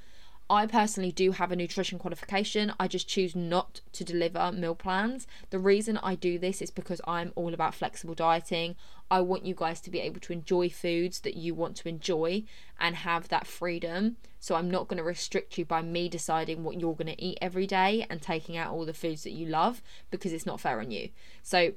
I 0.51 0.67
personally 0.67 1.13
do 1.13 1.31
have 1.31 1.53
a 1.53 1.57
nutrition 1.57 2.01
qualification. 2.01 2.73
I 2.81 2.89
just 2.89 3.07
choose 3.07 3.37
not 3.37 3.81
to 3.93 4.03
deliver 4.03 4.51
meal 4.51 4.75
plans. 4.75 5.29
The 5.51 5.61
reason 5.61 5.97
I 5.99 6.17
do 6.17 6.41
this 6.41 6.61
is 6.61 6.73
because 6.73 7.01
I'm 7.07 7.33
all 7.37 7.55
about 7.55 7.75
flexible 7.75 8.15
dieting. 8.15 8.75
I 9.11 9.21
want 9.21 9.47
you 9.47 9.55
guys 9.55 9.81
to 9.83 9.91
be 9.91 10.01
able 10.01 10.21
to 10.21 10.33
enjoy 10.33 10.69
foods 10.69 11.21
that 11.21 11.37
you 11.37 11.55
want 11.55 11.77
to 11.77 11.89
enjoy 11.89 12.45
and 12.79 12.97
have 12.97 13.29
that 13.29 13.47
freedom. 13.47 14.17
So 14.39 14.55
I'm 14.55 14.71
not 14.71 14.89
going 14.89 14.99
to 14.99 15.05
restrict 15.05 15.59
you 15.59 15.65
by 15.65 15.83
me 15.83 16.09
deciding 16.09 16.63
what 16.63 16.81
you're 16.81 16.95
going 16.95 17.15
to 17.15 17.23
eat 17.23 17.39
every 17.41 17.67
day 17.67 18.07
and 18.11 18.21
taking 18.21 18.57
out 18.57 18.73
all 18.73 18.85
the 18.85 18.93
foods 18.93 19.25
that 19.25 19.33
you 19.33 19.47
love 19.47 19.83
because 20.11 20.33
it's 20.33 20.47
not 20.47 20.61
fair 20.61 20.81
on 20.81 20.91
you. 20.91 21.09
So 21.43 21.73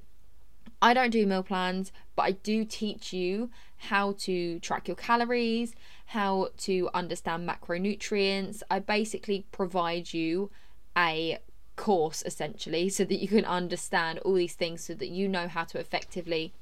I 0.82 0.94
don't 0.94 1.12
do 1.12 1.26
meal 1.26 1.44
plans, 1.44 1.92
but 2.16 2.24
I 2.24 2.32
do 2.32 2.66
teach 2.66 3.14
you 3.14 3.50
how 3.78 4.14
to 4.20 4.60
track 4.60 4.88
your 4.88 4.98
calories, 4.98 5.74
how 6.08 6.50
to 6.60 6.90
understand 6.94 7.48
macronutrients. 7.48 8.62
I 8.70 8.80
basically 8.80 9.46
provide 9.52 10.14
you 10.14 10.52
a 10.98 11.40
course 11.76 12.22
essentially 12.26 12.90
so 12.90 13.04
that 13.06 13.22
you 13.22 13.28
can 13.28 13.46
understand 13.46 14.20
all 14.20 14.34
these 14.34 14.54
things 14.54 14.84
so 14.84 14.94
that 14.94 15.08
you 15.08 15.28
know 15.28 15.48
how 15.48 15.64
to 15.64 15.80
effectively 15.80 16.54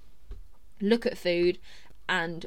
look 0.81 1.05
at 1.05 1.17
food 1.17 1.59
and 2.07 2.45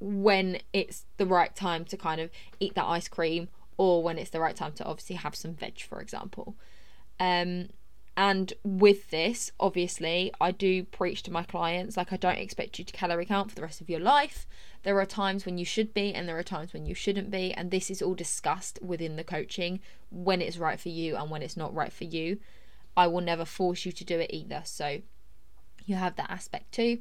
when 0.00 0.58
it's 0.72 1.06
the 1.16 1.26
right 1.26 1.54
time 1.54 1.84
to 1.84 1.96
kind 1.96 2.20
of 2.20 2.30
eat 2.58 2.74
that 2.74 2.84
ice 2.84 3.08
cream 3.08 3.48
or 3.76 4.02
when 4.02 4.18
it's 4.18 4.30
the 4.30 4.40
right 4.40 4.56
time 4.56 4.72
to 4.72 4.84
obviously 4.84 5.16
have 5.16 5.34
some 5.34 5.54
veg 5.54 5.80
for 5.80 6.00
example. 6.00 6.56
Um 7.20 7.68
and 8.14 8.52
with 8.62 9.08
this 9.08 9.52
obviously 9.58 10.30
i 10.38 10.50
do 10.50 10.84
preach 10.84 11.22
to 11.22 11.30
my 11.30 11.42
clients 11.42 11.96
like 11.96 12.12
i 12.12 12.16
don't 12.18 12.36
expect 12.36 12.78
you 12.78 12.84
to 12.84 12.92
calorie 12.92 13.24
count 13.24 13.48
for 13.48 13.54
the 13.54 13.62
rest 13.62 13.80
of 13.80 13.88
your 13.88 14.00
life. 14.00 14.46
There 14.82 15.00
are 15.00 15.06
times 15.06 15.46
when 15.46 15.56
you 15.56 15.64
should 15.64 15.94
be 15.94 16.12
and 16.12 16.28
there 16.28 16.38
are 16.38 16.42
times 16.42 16.74
when 16.74 16.84
you 16.84 16.94
shouldn't 16.94 17.30
be 17.30 17.54
and 17.54 17.70
this 17.70 17.90
is 17.90 18.02
all 18.02 18.14
discussed 18.14 18.78
within 18.82 19.16
the 19.16 19.24
coaching. 19.24 19.80
When 20.10 20.42
it's 20.42 20.58
right 20.58 20.78
for 20.78 20.90
you 20.90 21.16
and 21.16 21.30
when 21.30 21.42
it's 21.42 21.56
not 21.56 21.74
right 21.74 21.92
for 21.92 22.04
you 22.04 22.38
i 22.96 23.06
will 23.06 23.22
never 23.22 23.44
force 23.46 23.86
you 23.86 23.92
to 23.92 24.04
do 24.04 24.18
it 24.18 24.30
either. 24.32 24.62
So 24.64 25.00
you 25.86 25.94
have 25.94 26.16
that 26.16 26.30
aspect 26.30 26.72
too 26.72 26.98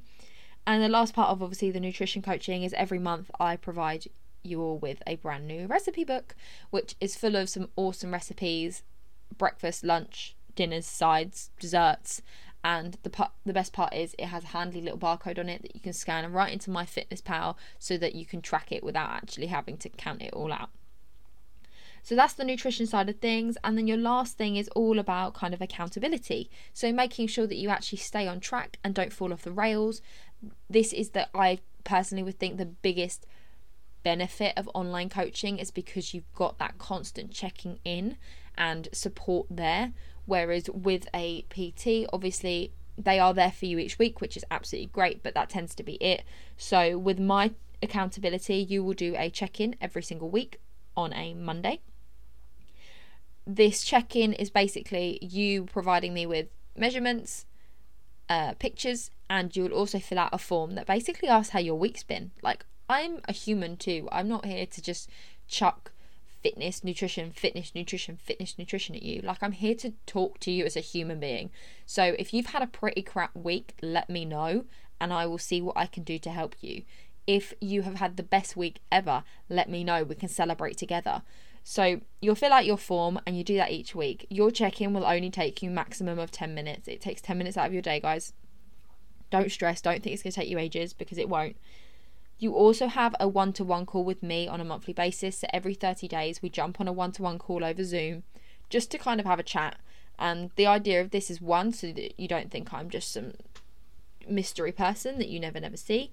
and 0.67 0.83
the 0.83 0.89
last 0.89 1.13
part 1.13 1.29
of 1.29 1.41
obviously 1.41 1.71
the 1.71 1.79
nutrition 1.79 2.21
coaching 2.21 2.63
is 2.63 2.73
every 2.73 2.99
month 2.99 3.29
i 3.39 3.55
provide 3.55 4.05
you 4.43 4.61
all 4.61 4.77
with 4.77 5.03
a 5.05 5.15
brand 5.17 5.47
new 5.47 5.67
recipe 5.67 6.03
book 6.03 6.35
which 6.69 6.95
is 6.99 7.15
full 7.15 7.35
of 7.35 7.49
some 7.49 7.69
awesome 7.75 8.11
recipes 8.11 8.83
breakfast 9.37 9.83
lunch 9.83 10.35
dinners, 10.55 10.85
sides, 10.85 11.51
desserts. 11.59 12.21
And 12.63 12.97
the 13.01 13.09
part, 13.09 13.31
the 13.45 13.53
best 13.53 13.73
part 13.73 13.93
is 13.93 14.15
it 14.19 14.25
has 14.25 14.43
a 14.43 14.47
handy 14.47 14.81
little 14.81 14.99
barcode 14.99 15.39
on 15.39 15.49
it 15.49 15.63
that 15.63 15.75
you 15.75 15.81
can 15.81 15.93
scan 15.93 16.23
and 16.23 16.33
right 16.33 16.53
into 16.53 16.69
MyFitnessPal 16.69 17.55
so 17.79 17.97
that 17.97 18.13
you 18.13 18.25
can 18.25 18.41
track 18.41 18.71
it 18.71 18.83
without 18.83 19.09
actually 19.09 19.47
having 19.47 19.77
to 19.77 19.89
count 19.89 20.21
it 20.21 20.33
all 20.33 20.53
out. 20.53 20.69
So 22.03 22.15
that's 22.15 22.33
the 22.33 22.43
nutrition 22.43 22.85
side 22.85 23.09
of 23.09 23.17
things. 23.17 23.57
And 23.63 23.77
then 23.77 23.87
your 23.87 23.97
last 23.97 24.37
thing 24.37 24.55
is 24.57 24.67
all 24.69 24.99
about 24.99 25.33
kind 25.33 25.53
of 25.53 25.61
accountability. 25.61 26.49
So 26.73 26.91
making 26.91 27.27
sure 27.27 27.47
that 27.47 27.57
you 27.57 27.69
actually 27.69 27.99
stay 27.99 28.27
on 28.27 28.39
track 28.39 28.77
and 28.83 28.93
don't 28.93 29.13
fall 29.13 29.33
off 29.33 29.43
the 29.43 29.51
rails. 29.51 30.01
This 30.69 30.93
is 30.93 31.09
that 31.09 31.29
I 31.33 31.59
personally 31.83 32.23
would 32.23 32.39
think 32.39 32.57
the 32.57 32.65
biggest 32.65 33.25
benefit 34.03 34.53
of 34.57 34.69
online 34.73 35.09
coaching 35.09 35.59
is 35.59 35.71
because 35.71 36.13
you've 36.13 36.33
got 36.33 36.57
that 36.57 36.77
constant 36.77 37.31
checking 37.31 37.79
in 37.83 38.17
and 38.57 38.89
support 38.91 39.47
there. 39.49 39.93
Whereas 40.25 40.69
with 40.69 41.07
a 41.13 41.43
PT, 41.49 42.07
obviously 42.11 42.71
they 42.97 43.19
are 43.19 43.33
there 43.33 43.51
for 43.51 43.65
you 43.65 43.77
each 43.79 43.99
week, 43.99 44.21
which 44.21 44.37
is 44.37 44.45
absolutely 44.51 44.87
great, 44.87 45.23
but 45.23 45.33
that 45.33 45.49
tends 45.49 45.75
to 45.75 45.83
be 45.83 45.93
it. 45.95 46.23
So 46.57 46.97
with 46.97 47.19
my 47.19 47.51
accountability, 47.81 48.55
you 48.55 48.83
will 48.83 48.93
do 48.93 49.15
a 49.17 49.29
check 49.29 49.59
in 49.59 49.75
every 49.81 50.03
single 50.03 50.29
week 50.29 50.59
on 50.95 51.13
a 51.13 51.33
Monday. 51.33 51.81
This 53.45 53.83
check 53.83 54.15
in 54.15 54.33
is 54.33 54.49
basically 54.49 55.17
you 55.21 55.65
providing 55.65 56.13
me 56.13 56.25
with 56.25 56.47
measurements, 56.75 57.45
uh, 58.31 58.53
pictures, 58.53 59.11
and 59.29 59.53
you'll 59.57 59.73
also 59.73 59.99
fill 59.99 60.17
out 60.17 60.29
a 60.31 60.37
form 60.37 60.75
that 60.75 60.87
basically 60.87 61.27
asks 61.27 61.51
how 61.51 61.59
your 61.59 61.75
week's 61.75 62.03
been. 62.03 62.31
Like, 62.41 62.65
I'm 62.87 63.19
a 63.27 63.33
human 63.33 63.75
too. 63.75 64.07
I'm 64.09 64.29
not 64.29 64.45
here 64.45 64.65
to 64.65 64.81
just 64.81 65.09
chuck 65.49 65.91
fitness, 66.41 66.81
nutrition, 66.81 67.31
fitness, 67.31 67.75
nutrition, 67.75 68.15
fitness, 68.15 68.57
nutrition 68.57 68.95
at 68.95 69.03
you. 69.03 69.21
Like, 69.21 69.43
I'm 69.43 69.51
here 69.51 69.75
to 69.75 69.93
talk 70.05 70.39
to 70.39 70.51
you 70.51 70.63
as 70.63 70.77
a 70.77 70.79
human 70.79 71.19
being. 71.19 71.51
So, 71.85 72.15
if 72.17 72.33
you've 72.33 72.47
had 72.47 72.61
a 72.61 72.67
pretty 72.67 73.01
crap 73.01 73.35
week, 73.35 73.75
let 73.81 74.09
me 74.09 74.23
know 74.23 74.63
and 75.01 75.11
I 75.11 75.25
will 75.25 75.37
see 75.37 75.61
what 75.61 75.75
I 75.75 75.87
can 75.87 76.03
do 76.03 76.17
to 76.19 76.29
help 76.29 76.55
you. 76.61 76.83
If 77.27 77.53
you 77.59 77.81
have 77.81 77.95
had 77.95 78.15
the 78.15 78.23
best 78.23 78.55
week 78.55 78.79
ever, 78.91 79.23
let 79.49 79.69
me 79.69 79.83
know. 79.83 80.03
We 80.03 80.15
can 80.15 80.29
celebrate 80.29 80.77
together. 80.77 81.23
So, 81.63 82.01
you'll 82.21 82.35
fill 82.35 82.53
out 82.53 82.65
your 82.65 82.77
form 82.77 83.19
and 83.25 83.37
you 83.37 83.43
do 83.43 83.55
that 83.55 83.71
each 83.71 83.93
week. 83.93 84.25
Your 84.29 84.51
check 84.51 84.81
in 84.81 84.93
will 84.93 85.05
only 85.05 85.29
take 85.29 85.61
you 85.61 85.69
maximum 85.69 86.19
of 86.19 86.31
10 86.31 86.53
minutes. 86.53 86.87
It 86.87 87.01
takes 87.01 87.21
10 87.21 87.37
minutes 87.37 87.57
out 87.57 87.67
of 87.67 87.73
your 87.73 87.81
day, 87.81 87.99
guys. 87.99 88.33
Don't 89.29 89.51
stress. 89.51 89.81
Don't 89.81 90.03
think 90.03 90.13
it's 90.13 90.23
going 90.23 90.31
to 90.33 90.39
take 90.39 90.49
you 90.49 90.59
ages 90.59 90.93
because 90.93 91.17
it 91.17 91.29
won't. 91.29 91.55
You 92.37 92.53
also 92.53 92.87
have 92.87 93.15
a 93.19 93.27
one 93.27 93.53
to 93.53 93.63
one 93.63 93.85
call 93.85 94.03
with 94.03 94.23
me 94.23 94.47
on 94.47 94.59
a 94.59 94.65
monthly 94.65 94.93
basis. 94.93 95.37
So 95.37 95.47
every 95.53 95.75
30 95.75 96.07
days, 96.07 96.41
we 96.41 96.49
jump 96.49 96.81
on 96.81 96.87
a 96.87 96.91
one 96.91 97.11
to 97.13 97.21
one 97.21 97.37
call 97.37 97.63
over 97.63 97.83
Zoom 97.83 98.23
just 98.69 98.89
to 98.91 98.97
kind 98.97 99.19
of 99.19 99.27
have 99.27 99.39
a 99.39 99.43
chat. 99.43 99.77
And 100.17 100.51
the 100.55 100.65
idea 100.65 101.01
of 101.01 101.11
this 101.11 101.29
is 101.29 101.41
one, 101.41 101.71
so 101.71 101.91
that 101.93 102.19
you 102.19 102.27
don't 102.27 102.51
think 102.51 102.73
I'm 102.73 102.89
just 102.89 103.11
some 103.11 103.33
mystery 104.27 104.71
person 104.71 105.17
that 105.19 105.29
you 105.29 105.39
never, 105.39 105.59
never 105.59 105.77
see. 105.77 106.11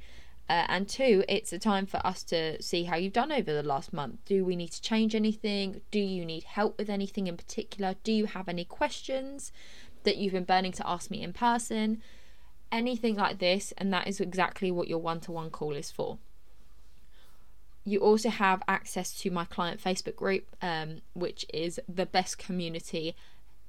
Uh, 0.48 0.64
and 0.68 0.88
two, 0.88 1.24
it's 1.28 1.52
a 1.52 1.58
time 1.58 1.84
for 1.86 2.04
us 2.06 2.22
to 2.22 2.60
see 2.62 2.84
how 2.84 2.96
you've 2.96 3.12
done 3.12 3.30
over 3.30 3.52
the 3.52 3.62
last 3.62 3.92
month. 3.92 4.24
Do 4.24 4.44
we 4.44 4.56
need 4.56 4.72
to 4.72 4.80
change 4.80 5.14
anything? 5.14 5.82
Do 5.90 6.00
you 6.00 6.24
need 6.24 6.44
help 6.44 6.78
with 6.78 6.88
anything 6.88 7.26
in 7.26 7.36
particular? 7.36 7.96
Do 8.02 8.12
you 8.12 8.26
have 8.26 8.48
any 8.48 8.64
questions 8.64 9.52
that 10.04 10.16
you've 10.16 10.32
been 10.32 10.44
burning 10.44 10.72
to 10.72 10.88
ask 10.88 11.10
me 11.10 11.22
in 11.22 11.32
person? 11.32 12.00
anything 12.70 13.16
like 13.16 13.38
this, 13.38 13.72
and 13.78 13.92
that 13.92 14.06
is 14.06 14.20
exactly 14.20 14.70
what 14.70 14.88
your 14.88 14.98
one 14.98 15.20
to 15.20 15.32
one 15.32 15.50
call 15.50 15.74
is 15.74 15.90
for. 15.90 16.18
You 17.84 18.00
also 18.00 18.28
have 18.28 18.62
access 18.68 19.12
to 19.20 19.30
my 19.30 19.44
client 19.44 19.82
Facebook 19.82 20.16
group, 20.16 20.44
um, 20.60 21.00
which 21.14 21.46
is 21.52 21.80
the 21.88 22.06
best 22.06 22.38
community 22.38 23.16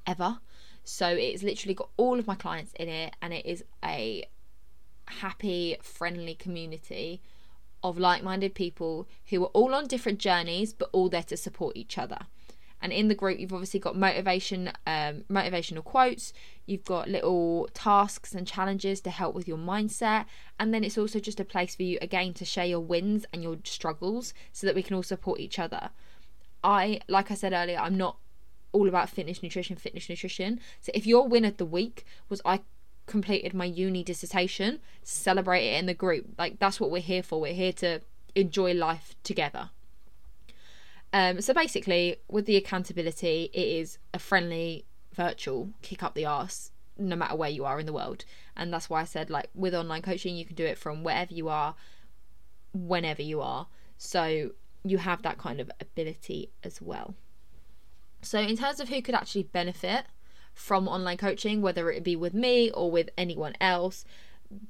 ever. 0.05 0.39
So 0.83 1.07
it's 1.07 1.43
literally 1.43 1.73
got 1.73 1.89
all 1.97 2.19
of 2.19 2.27
my 2.27 2.35
clients 2.35 2.73
in 2.75 2.89
it, 2.89 3.15
and 3.21 3.33
it 3.33 3.45
is 3.45 3.63
a 3.83 4.25
happy, 5.09 5.77
friendly 5.81 6.35
community 6.35 7.21
of 7.83 7.97
like 7.97 8.23
minded 8.23 8.53
people 8.53 9.07
who 9.29 9.43
are 9.43 9.47
all 9.47 9.73
on 9.73 9.87
different 9.87 10.19
journeys 10.19 10.73
but 10.73 10.89
all 10.91 11.09
there 11.09 11.23
to 11.23 11.37
support 11.37 11.75
each 11.77 11.97
other. 11.97 12.19
And 12.81 12.93
in 12.93 13.09
the 13.09 13.15
group, 13.15 13.39
you've 13.39 13.53
obviously 13.53 13.79
got 13.79 13.97
motivation, 13.97 14.71
um, 14.87 15.25
motivational 15.29 15.83
quotes. 15.83 16.31
You've 16.65 16.85
got 16.85 17.09
little 17.09 17.67
tasks 17.73 18.33
and 18.33 18.47
challenges 18.47 19.01
to 19.01 19.09
help 19.09 19.35
with 19.35 19.49
your 19.49 19.57
mindset, 19.57 20.25
and 20.57 20.73
then 20.73 20.85
it's 20.85 20.97
also 20.97 21.19
just 21.19 21.41
a 21.41 21.45
place 21.45 21.75
for 21.75 21.83
you 21.83 21.97
again 22.01 22.33
to 22.35 22.45
share 22.45 22.65
your 22.65 22.79
wins 22.79 23.25
and 23.33 23.43
your 23.43 23.57
struggles, 23.65 24.33
so 24.53 24.65
that 24.65 24.75
we 24.75 24.83
can 24.83 24.95
all 24.95 25.03
support 25.03 25.41
each 25.41 25.59
other. 25.59 25.89
I, 26.63 27.01
like 27.09 27.31
I 27.31 27.33
said 27.35 27.51
earlier, 27.51 27.79
I'm 27.79 27.97
not 27.97 28.17
all 28.71 28.87
about 28.87 29.09
fitness, 29.09 29.43
nutrition, 29.43 29.75
fitness, 29.75 30.07
nutrition. 30.07 30.61
So 30.79 30.91
if 30.95 31.05
your 31.05 31.27
win 31.27 31.43
of 31.43 31.57
the 31.57 31.65
week 31.65 32.05
was 32.29 32.41
I 32.45 32.61
completed 33.09 33.53
my 33.53 33.65
uni 33.65 34.03
dissertation, 34.03 34.79
celebrate 35.03 35.67
it 35.67 35.79
in 35.79 35.87
the 35.87 35.93
group. 35.93 36.27
Like 36.37 36.59
that's 36.59 36.79
what 36.79 36.91
we're 36.91 37.01
here 37.01 37.23
for. 37.23 37.41
We're 37.41 37.53
here 37.53 37.73
to 37.73 37.99
enjoy 38.35 38.73
life 38.73 39.15
together. 39.23 39.71
Um, 41.11 41.41
so 41.41 41.53
basically, 41.53 42.17
with 42.29 42.45
the 42.45 42.55
accountability, 42.55 43.49
it 43.51 43.67
is 43.67 43.97
a 44.13 44.19
friendly, 44.19 44.85
virtual 45.13 45.71
kick 45.81 46.03
up 46.03 46.13
the 46.13 46.25
arse, 46.25 46.71
no 46.97 47.15
matter 47.15 47.35
where 47.35 47.49
you 47.49 47.65
are 47.65 47.79
in 47.79 47.87
the 47.87 47.93
world. 47.93 48.25
And 48.55 48.71
that's 48.71 48.89
why 48.89 49.01
I 49.01 49.05
said, 49.05 49.31
like, 49.31 49.49
with 49.55 49.73
online 49.73 50.03
coaching, 50.03 50.35
you 50.35 50.45
can 50.45 50.55
do 50.55 50.65
it 50.65 50.77
from 50.77 51.03
wherever 51.03 51.33
you 51.33 51.49
are, 51.49 51.73
whenever 52.73 53.23
you 53.23 53.41
are. 53.41 53.67
So 53.97 54.51
you 54.83 54.99
have 54.99 55.23
that 55.23 55.39
kind 55.39 55.59
of 55.59 55.71
ability 55.81 56.51
as 56.63 56.79
well. 56.79 57.15
So, 58.21 58.39
in 58.39 58.57
terms 58.57 58.79
of 58.79 58.89
who 58.89 59.01
could 59.01 59.15
actually 59.15 59.43
benefit 59.43 60.05
from 60.59 60.89
online 60.89 61.17
coaching, 61.17 61.61
whether 61.61 61.89
it 61.89 62.03
be 62.03 62.17
with 62.17 62.33
me 62.33 62.69
or 62.71 62.91
with 62.91 63.09
anyone 63.17 63.53
else, 63.61 64.03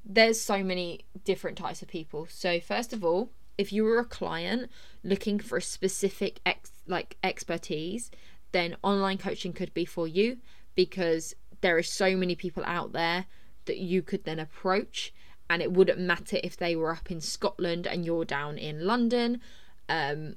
there's 0.05 0.39
so 0.39 0.63
many 0.63 0.99
different 1.25 1.57
types 1.57 1.81
of 1.81 1.87
people. 1.87 2.27
So, 2.29 2.59
first 2.59 2.93
of 2.93 3.03
all, 3.03 3.31
if 3.57 3.73
you 3.73 3.83
were 3.83 3.97
a 3.97 4.05
client 4.05 4.69
looking 5.03 5.39
for 5.39 5.57
a 5.57 5.61
specific 5.61 6.41
ex 6.45 6.71
like 6.85 7.17
expertise, 7.23 8.11
then 8.51 8.77
online 8.83 9.17
coaching 9.17 9.51
could 9.51 9.73
be 9.73 9.83
for 9.83 10.07
you 10.07 10.37
because 10.75 11.35
there 11.61 11.75
are 11.75 11.83
so 11.83 12.15
many 12.15 12.35
people 12.35 12.63
out 12.65 12.93
there 12.93 13.25
that 13.65 13.77
you 13.77 14.03
could 14.03 14.25
then 14.25 14.39
approach 14.39 15.11
and 15.49 15.61
it 15.61 15.71
wouldn't 15.71 15.99
matter 15.99 16.37
if 16.43 16.55
they 16.55 16.75
were 16.75 16.93
up 16.93 17.09
in 17.09 17.19
Scotland 17.19 17.87
and 17.87 18.05
you're 18.05 18.25
down 18.25 18.59
in 18.59 18.85
London 18.85 19.41
um, 19.89 20.35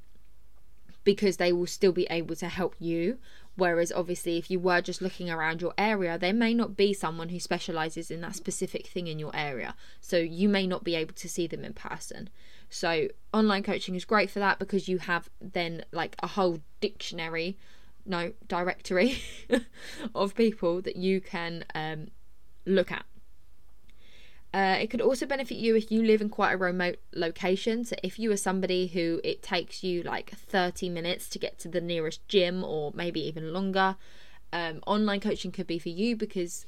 because 1.04 1.36
they 1.36 1.52
will 1.52 1.66
still 1.66 1.92
be 1.92 2.06
able 2.10 2.36
to 2.36 2.48
help 2.48 2.74
you 2.78 3.18
Whereas, 3.54 3.92
obviously, 3.92 4.38
if 4.38 4.50
you 4.50 4.58
were 4.58 4.80
just 4.80 5.02
looking 5.02 5.30
around 5.30 5.60
your 5.60 5.74
area, 5.76 6.16
there 6.18 6.32
may 6.32 6.54
not 6.54 6.76
be 6.76 6.94
someone 6.94 7.28
who 7.28 7.38
specializes 7.38 8.10
in 8.10 8.22
that 8.22 8.34
specific 8.34 8.86
thing 8.86 9.06
in 9.06 9.18
your 9.18 9.34
area. 9.34 9.74
So, 10.00 10.16
you 10.16 10.48
may 10.48 10.66
not 10.66 10.84
be 10.84 10.94
able 10.94 11.14
to 11.14 11.28
see 11.28 11.46
them 11.46 11.64
in 11.64 11.74
person. 11.74 12.30
So, 12.70 13.08
online 13.34 13.62
coaching 13.62 13.94
is 13.94 14.06
great 14.06 14.30
for 14.30 14.38
that 14.38 14.58
because 14.58 14.88
you 14.88 14.98
have 14.98 15.28
then 15.40 15.84
like 15.92 16.16
a 16.22 16.28
whole 16.28 16.60
dictionary, 16.80 17.58
no, 18.06 18.32
directory 18.48 19.18
of 20.14 20.34
people 20.34 20.80
that 20.80 20.96
you 20.96 21.20
can 21.20 21.64
um, 21.74 22.08
look 22.64 22.90
at. 22.90 23.04
Uh, 24.54 24.76
it 24.78 24.90
could 24.90 25.00
also 25.00 25.24
benefit 25.24 25.56
you 25.56 25.74
if 25.76 25.90
you 25.90 26.02
live 26.02 26.20
in 26.20 26.28
quite 26.28 26.52
a 26.52 26.56
remote 26.58 26.98
location. 27.14 27.84
So, 27.84 27.96
if 28.02 28.18
you 28.18 28.30
are 28.32 28.36
somebody 28.36 28.88
who 28.88 29.20
it 29.24 29.42
takes 29.42 29.82
you 29.82 30.02
like 30.02 30.30
30 30.30 30.90
minutes 30.90 31.28
to 31.30 31.38
get 31.38 31.58
to 31.60 31.68
the 31.68 31.80
nearest 31.80 32.26
gym 32.28 32.62
or 32.62 32.92
maybe 32.94 33.20
even 33.26 33.54
longer, 33.54 33.96
um, 34.52 34.82
online 34.86 35.20
coaching 35.20 35.52
could 35.52 35.66
be 35.66 35.78
for 35.78 35.88
you 35.88 36.16
because 36.16 36.66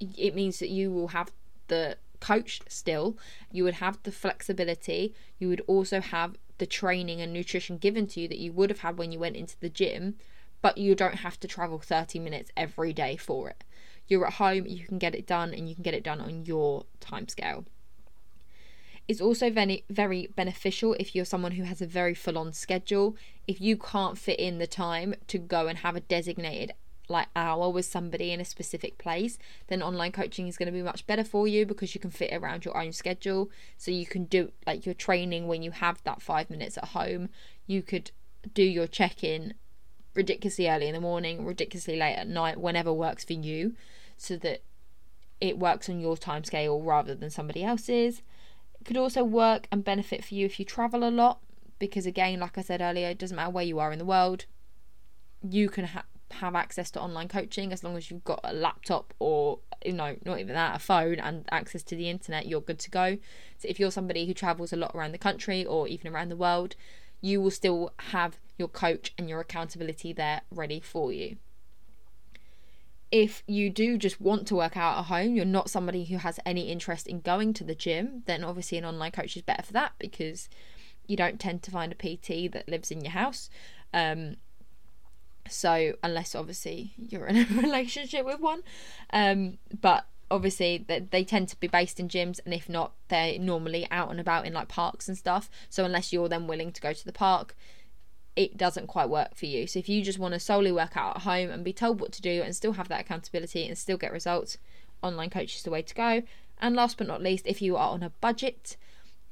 it 0.00 0.34
means 0.34 0.60
that 0.60 0.70
you 0.70 0.90
will 0.90 1.08
have 1.08 1.30
the 1.66 1.98
coach 2.20 2.62
still, 2.68 3.18
you 3.52 3.64
would 3.64 3.74
have 3.74 4.02
the 4.04 4.12
flexibility, 4.12 5.14
you 5.38 5.48
would 5.48 5.62
also 5.66 6.00
have 6.00 6.36
the 6.56 6.66
training 6.66 7.20
and 7.20 7.32
nutrition 7.32 7.76
given 7.76 8.06
to 8.06 8.20
you 8.20 8.28
that 8.28 8.38
you 8.38 8.50
would 8.52 8.70
have 8.70 8.80
had 8.80 8.96
when 8.96 9.12
you 9.12 9.18
went 9.18 9.36
into 9.36 9.60
the 9.60 9.68
gym, 9.68 10.14
but 10.62 10.78
you 10.78 10.94
don't 10.94 11.16
have 11.16 11.38
to 11.38 11.46
travel 11.46 11.78
30 11.78 12.18
minutes 12.18 12.50
every 12.56 12.94
day 12.94 13.16
for 13.16 13.50
it 13.50 13.62
you're 14.08 14.26
at 14.26 14.34
home, 14.34 14.66
you 14.66 14.84
can 14.84 14.98
get 14.98 15.14
it 15.14 15.26
done, 15.26 15.54
and 15.54 15.68
you 15.68 15.74
can 15.74 15.84
get 15.84 15.94
it 15.94 16.02
done 16.02 16.20
on 16.20 16.44
your 16.44 16.84
time 17.00 17.28
scale. 17.28 17.64
It's 19.06 19.22
also 19.22 19.50
very, 19.50 19.84
very 19.88 20.28
beneficial 20.36 20.94
if 21.00 21.14
you're 21.14 21.24
someone 21.24 21.52
who 21.52 21.62
has 21.62 21.80
a 21.80 21.86
very 21.86 22.14
full 22.14 22.36
on 22.36 22.52
schedule. 22.52 23.16
If 23.46 23.58
you 23.58 23.78
can't 23.78 24.18
fit 24.18 24.38
in 24.38 24.58
the 24.58 24.66
time 24.66 25.14
to 25.28 25.38
go 25.38 25.66
and 25.66 25.78
have 25.78 25.96
a 25.96 26.00
designated 26.00 26.72
like 27.08 27.28
hour 27.34 27.70
with 27.70 27.86
somebody 27.86 28.32
in 28.32 28.40
a 28.40 28.44
specific 28.44 28.98
place, 28.98 29.38
then 29.68 29.82
online 29.82 30.12
coaching 30.12 30.46
is 30.46 30.58
going 30.58 30.66
to 30.66 30.72
be 30.72 30.82
much 30.82 31.06
better 31.06 31.24
for 31.24 31.48
you 31.48 31.64
because 31.64 31.94
you 31.94 32.00
can 32.00 32.10
fit 32.10 32.34
around 32.34 32.66
your 32.66 32.76
own 32.76 32.92
schedule. 32.92 33.50
So 33.78 33.90
you 33.90 34.04
can 34.04 34.26
do 34.26 34.52
like 34.66 34.84
your 34.84 34.94
training 34.94 35.46
when 35.46 35.62
you 35.62 35.70
have 35.70 36.02
that 36.04 36.20
five 36.20 36.50
minutes 36.50 36.76
at 36.76 36.88
home. 36.88 37.30
You 37.66 37.82
could 37.82 38.10
do 38.52 38.62
your 38.62 38.86
check 38.86 39.24
in 39.24 39.54
ridiculously 40.18 40.68
early 40.68 40.88
in 40.88 40.94
the 40.94 41.00
morning, 41.00 41.44
ridiculously 41.44 41.96
late 41.96 42.16
at 42.16 42.26
night, 42.26 42.58
whenever 42.58 42.92
works 42.92 43.22
for 43.24 43.34
you 43.34 43.76
so 44.16 44.36
that 44.36 44.62
it 45.40 45.56
works 45.56 45.88
on 45.88 46.00
your 46.00 46.16
time 46.16 46.42
scale 46.42 46.82
rather 46.82 47.14
than 47.14 47.30
somebody 47.30 47.62
else's. 47.62 48.20
It 48.80 48.84
could 48.84 48.96
also 48.96 49.22
work 49.22 49.68
and 49.70 49.84
benefit 49.84 50.24
for 50.24 50.34
you 50.34 50.44
if 50.44 50.58
you 50.58 50.64
travel 50.64 51.08
a 51.08 51.10
lot 51.10 51.38
because 51.78 52.04
again, 52.04 52.40
like 52.40 52.58
I 52.58 52.62
said 52.62 52.80
earlier, 52.80 53.10
it 53.10 53.18
doesn't 53.18 53.36
matter 53.36 53.50
where 53.50 53.64
you 53.64 53.78
are 53.78 53.92
in 53.92 54.00
the 54.00 54.04
world. 54.04 54.46
You 55.40 55.68
can 55.68 55.84
ha- 55.84 56.04
have 56.32 56.56
access 56.56 56.90
to 56.90 57.00
online 57.00 57.28
coaching 57.28 57.72
as 57.72 57.84
long 57.84 57.96
as 57.96 58.10
you've 58.10 58.24
got 58.24 58.40
a 58.42 58.52
laptop 58.52 59.14
or 59.20 59.60
you 59.84 59.92
know 59.92 60.16
not 60.24 60.40
even 60.40 60.54
that 60.54 60.74
a 60.74 60.78
phone 60.80 61.20
and 61.20 61.44
access 61.52 61.84
to 61.84 61.94
the 61.94 62.10
internet 62.10 62.46
you're 62.46 62.60
good 62.60 62.80
to 62.80 62.90
go 62.90 63.16
so 63.56 63.68
if 63.68 63.78
you're 63.78 63.92
somebody 63.92 64.26
who 64.26 64.34
travels 64.34 64.72
a 64.72 64.76
lot 64.76 64.90
around 64.94 65.12
the 65.12 65.18
country 65.18 65.64
or 65.64 65.88
even 65.88 66.12
around 66.12 66.28
the 66.28 66.36
world 66.36 66.74
you 67.22 67.40
will 67.40 67.50
still 67.50 67.92
have 68.10 68.38
your 68.58 68.68
coach 68.68 69.12
and 69.16 69.28
your 69.28 69.40
accountability 69.40 70.12
there 70.12 70.42
ready 70.50 70.80
for 70.80 71.12
you 71.12 71.36
if 73.10 73.42
you 73.46 73.70
do 73.70 73.96
just 73.96 74.20
want 74.20 74.46
to 74.48 74.54
work 74.54 74.76
out 74.76 74.98
at 74.98 75.04
home, 75.06 75.34
you're 75.34 75.44
not 75.44 75.70
somebody 75.70 76.04
who 76.04 76.18
has 76.18 76.38
any 76.44 76.68
interest 76.70 77.06
in 77.06 77.20
going 77.20 77.54
to 77.54 77.64
the 77.64 77.74
gym, 77.74 78.22
then 78.26 78.44
obviously 78.44 78.76
an 78.76 78.84
online 78.84 79.12
coach 79.12 79.36
is 79.36 79.42
better 79.42 79.62
for 79.62 79.72
that 79.72 79.92
because 79.98 80.48
you 81.06 81.16
don't 81.16 81.40
tend 81.40 81.62
to 81.62 81.70
find 81.70 81.92
a 81.92 81.94
PT 81.94 82.52
that 82.52 82.68
lives 82.68 82.90
in 82.90 83.00
your 83.00 83.12
house. 83.12 83.48
Um, 83.94 84.36
so 85.48 85.94
unless 86.02 86.34
obviously 86.34 86.92
you're 86.98 87.26
in 87.26 87.38
a 87.38 87.44
relationship 87.62 88.26
with 88.26 88.40
one, 88.40 88.62
um, 89.10 89.56
but 89.80 90.06
obviously 90.30 90.84
they, 90.86 91.00
they 91.00 91.24
tend 91.24 91.48
to 91.48 91.56
be 91.56 91.66
based 91.66 91.98
in 91.98 92.08
gyms, 92.08 92.40
and 92.44 92.52
if 92.52 92.68
not, 92.68 92.92
they're 93.08 93.38
normally 93.38 93.88
out 93.90 94.10
and 94.10 94.20
about 94.20 94.44
in 94.44 94.52
like 94.52 94.68
parks 94.68 95.08
and 95.08 95.16
stuff. 95.16 95.48
So 95.70 95.86
unless 95.86 96.12
you're 96.12 96.28
then 96.28 96.46
willing 96.46 96.72
to 96.72 96.80
go 96.82 96.92
to 96.92 97.04
the 97.04 97.12
park, 97.12 97.56
it 98.38 98.56
doesn't 98.56 98.86
quite 98.86 99.08
work 99.08 99.34
for 99.34 99.46
you. 99.46 99.66
So 99.66 99.80
if 99.80 99.88
you 99.88 100.00
just 100.00 100.20
want 100.20 100.32
to 100.32 100.38
solely 100.38 100.70
work 100.70 100.96
out 100.96 101.16
at 101.16 101.22
home 101.22 101.50
and 101.50 101.64
be 101.64 101.72
told 101.72 102.00
what 102.00 102.12
to 102.12 102.22
do 102.22 102.40
and 102.40 102.54
still 102.54 102.74
have 102.74 102.86
that 102.86 103.00
accountability 103.00 103.66
and 103.66 103.76
still 103.76 103.96
get 103.96 104.12
results, 104.12 104.58
online 105.02 105.28
coach 105.28 105.56
is 105.56 105.64
the 105.64 105.72
way 105.72 105.82
to 105.82 105.94
go. 105.94 106.22
And 106.60 106.76
last 106.76 106.98
but 106.98 107.08
not 107.08 107.20
least, 107.20 107.48
if 107.48 107.60
you 107.60 107.76
are 107.76 107.88
on 107.90 108.04
a 108.04 108.10
budget, 108.20 108.76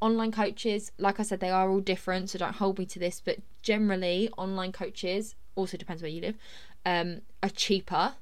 online 0.01 0.33
coaches, 0.33 0.91
like 0.99 1.21
I 1.21 1.23
said, 1.23 1.39
they 1.39 1.51
are 1.51 1.71
all 1.71 1.79
different, 1.79 2.31
so 2.31 2.39
don't 2.41 2.57
hold 2.57 2.81
me 2.81 2.87
to 2.87 2.99
this, 2.99 3.23
but 3.25 3.39
generally, 3.63 4.29
online 4.37 4.73
coaches, 4.73 5.37
also 5.55 5.77
depends 5.77 6.03
where 6.03 6.11
you 6.11 6.21
live, 6.21 6.37
um, 6.85 7.21
are 7.45 7.49
cheaper 7.49 8.15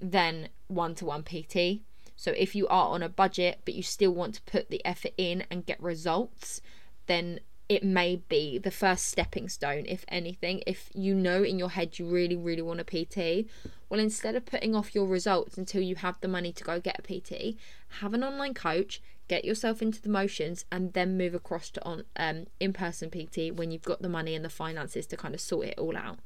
than 0.00 0.48
one 0.68 0.94
to 0.94 1.04
one 1.04 1.24
PT. 1.24 1.82
So 2.16 2.30
if 2.30 2.54
you 2.54 2.66
are 2.68 2.88
on 2.88 3.02
a 3.02 3.08
budget 3.10 3.60
but 3.66 3.74
you 3.74 3.82
still 3.82 4.12
want 4.12 4.36
to 4.36 4.42
put 4.42 4.70
the 4.70 4.82
effort 4.84 5.12
in 5.18 5.44
and 5.50 5.66
get 5.66 5.82
results, 5.82 6.62
then 7.06 7.40
it 7.68 7.84
may 7.84 8.16
be 8.28 8.58
the 8.58 8.70
first 8.70 9.06
stepping 9.06 9.48
stone, 9.48 9.84
if 9.86 10.04
anything. 10.08 10.62
If 10.66 10.90
you 10.94 11.14
know 11.14 11.42
in 11.42 11.58
your 11.58 11.70
head 11.70 11.98
you 11.98 12.06
really, 12.06 12.36
really 12.36 12.62
want 12.62 12.80
a 12.80 12.84
PT, 12.84 13.48
well, 13.88 14.00
instead 14.00 14.34
of 14.34 14.44
putting 14.44 14.74
off 14.74 14.94
your 14.94 15.06
results 15.06 15.56
until 15.56 15.82
you 15.82 15.96
have 15.96 16.20
the 16.20 16.28
money 16.28 16.52
to 16.52 16.64
go 16.64 16.80
get 16.80 16.98
a 16.98 17.02
PT, 17.02 17.56
have 18.00 18.14
an 18.14 18.24
online 18.24 18.54
coach, 18.54 19.00
get 19.28 19.44
yourself 19.44 19.80
into 19.80 20.02
the 20.02 20.08
motions, 20.08 20.64
and 20.72 20.92
then 20.92 21.16
move 21.16 21.34
across 21.34 21.70
to 21.70 21.84
on 21.84 22.04
um, 22.16 22.46
in 22.58 22.72
person 22.72 23.10
PT 23.10 23.54
when 23.54 23.70
you've 23.70 23.82
got 23.82 24.02
the 24.02 24.08
money 24.08 24.34
and 24.34 24.44
the 24.44 24.50
finances 24.50 25.06
to 25.06 25.16
kind 25.16 25.34
of 25.34 25.40
sort 25.40 25.68
it 25.68 25.78
all 25.78 25.96
out. 25.96 26.18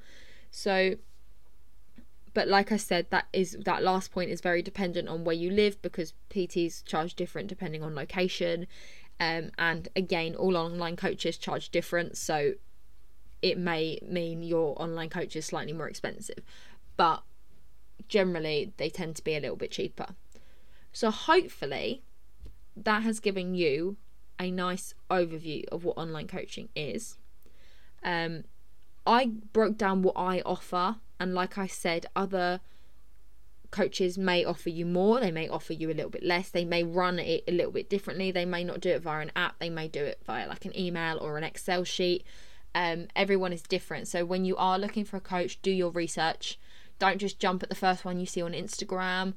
So, 0.51 0.95
but 2.35 2.49
like 2.49 2.73
I 2.73 2.77
said, 2.77 3.07
that 3.11 3.27
is 3.33 3.57
that 3.65 3.83
last 3.83 4.11
point 4.11 4.31
is 4.31 4.41
very 4.41 4.63
dependent 4.63 5.09
on 5.09 5.25
where 5.25 5.35
you 5.35 5.51
live 5.51 5.81
because 5.83 6.15
PTs 6.31 6.85
charge 6.85 7.15
different 7.15 7.49
depending 7.49 7.83
on 7.83 7.95
location 7.95 8.67
um, 9.19 9.51
and 9.59 9.89
again, 9.97 10.35
all 10.35 10.57
online 10.57 10.97
coaches 10.97 11.39
charge 11.39 11.71
different, 11.71 12.17
so 12.17 12.55
it 13.43 13.59
may 13.59 13.99
mean 14.07 14.43
your 14.43 14.81
online 14.81 15.09
coach 15.09 15.37
is 15.37 15.47
slightly 15.47 15.73
more 15.73 15.89
expensive, 15.89 16.43
but 16.97 17.23
generally 18.09 18.73
they 18.77 18.91
tend 18.91 19.17
to 19.17 19.25
be 19.25 19.35
a 19.35 19.41
little 19.41 19.57
bit 19.57 19.71
cheaper. 19.71 20.09
So, 20.93 21.11
hopefully, 21.11 22.03
that 22.77 23.03
has 23.03 23.21
given 23.21 23.55
you 23.55 23.97
a 24.39 24.51
nice 24.51 24.95
overview 25.11 25.65
of 25.69 25.85
what 25.85 25.97
online 25.97 26.27
coaching 26.27 26.69
is. 26.75 27.17
Um, 28.03 28.45
I 29.07 29.27
broke 29.27 29.79
down 29.79 30.03
what 30.03 30.15
I 30.17 30.41
offer, 30.41 30.97
and 31.19 31.35
like 31.35 31.57
I 31.57 31.67
said, 31.67 32.07
other 32.15 32.61
coaches 33.77 34.17
may 34.17 34.43
offer 34.43 34.71
you 34.71 34.87
more, 34.87 35.21
they 35.21 35.31
may 35.31 35.47
offer 35.49 35.75
you 35.75 35.91
a 35.91 35.93
little 35.93 36.11
bit 36.11 36.25
less, 36.25 36.49
they 36.49 36.65
may 36.65 36.83
run 36.83 37.19
it 37.19 37.45
a 37.47 37.53
little 37.53 37.71
bit 37.71 37.91
differently, 37.91 38.31
they 38.31 38.47
may 38.47 38.65
not 38.65 38.81
do 38.81 38.89
it 38.89 39.03
via 39.03 39.21
an 39.21 39.31
app, 39.37 39.59
they 39.59 39.69
may 39.69 39.87
do 39.87 40.03
it 40.03 40.19
via 40.25 40.49
like 40.49 40.65
an 40.65 40.75
email 40.79 41.19
or 41.19 41.37
an 41.37 41.45
Excel 41.45 41.85
sheet. 41.85 42.25
Um, 42.75 43.09
everyone 43.15 43.53
is 43.53 43.61
different. 43.61 44.09
So 44.09 44.25
when 44.25 44.47
you 44.47 44.57
are 44.57 44.79
looking 44.79 45.05
for 45.05 45.19
a 45.19 45.21
coach, 45.21 45.61
do 45.61 45.71
your 45.71 45.91
research. 45.91 46.59
Don't 46.99 47.19
just 47.19 47.39
jump 47.39 47.63
at 47.63 47.69
the 47.69 47.75
first 47.75 48.03
one 48.03 48.19
you 48.19 48.25
see 48.25 48.41
on 48.41 48.53
Instagram. 48.53 49.35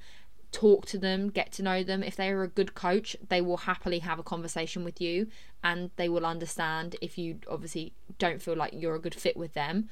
Talk 0.53 0.85
to 0.87 0.97
them, 0.97 1.29
get 1.29 1.51
to 1.53 1.63
know 1.63 1.83
them. 1.83 2.01
If 2.01 2.15
they 2.15 2.29
are 2.29 2.43
a 2.43 2.47
good 2.47 2.73
coach, 2.73 3.17
they 3.27 3.41
will 3.41 3.57
happily 3.57 3.99
have 3.99 4.19
a 4.19 4.23
conversation 4.23 4.85
with 4.85 5.01
you 5.01 5.27
and 5.61 5.91
they 5.97 6.07
will 6.07 6.25
understand 6.25 6.95
if 7.01 7.17
you 7.17 7.39
obviously 7.49 7.91
don't 8.17 8.41
feel 8.41 8.55
like 8.55 8.73
you're 8.73 8.95
a 8.95 9.01
good 9.01 9.15
fit 9.15 9.35
with 9.35 9.53
them. 9.53 9.89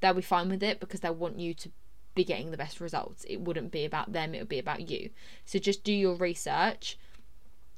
They'll 0.00 0.12
be 0.12 0.20
fine 0.20 0.50
with 0.50 0.62
it 0.62 0.78
because 0.78 1.00
they'll 1.00 1.14
want 1.14 1.40
you 1.40 1.54
to 1.54 1.70
be 2.14 2.24
getting 2.24 2.50
the 2.50 2.56
best 2.56 2.80
results. 2.80 3.24
It 3.28 3.40
wouldn't 3.40 3.70
be 3.70 3.84
about 3.84 4.12
them, 4.12 4.34
it 4.34 4.38
would 4.38 4.48
be 4.48 4.58
about 4.58 4.88
you. 4.90 5.10
So 5.44 5.58
just 5.58 5.84
do 5.84 5.92
your 5.92 6.14
research. 6.14 6.98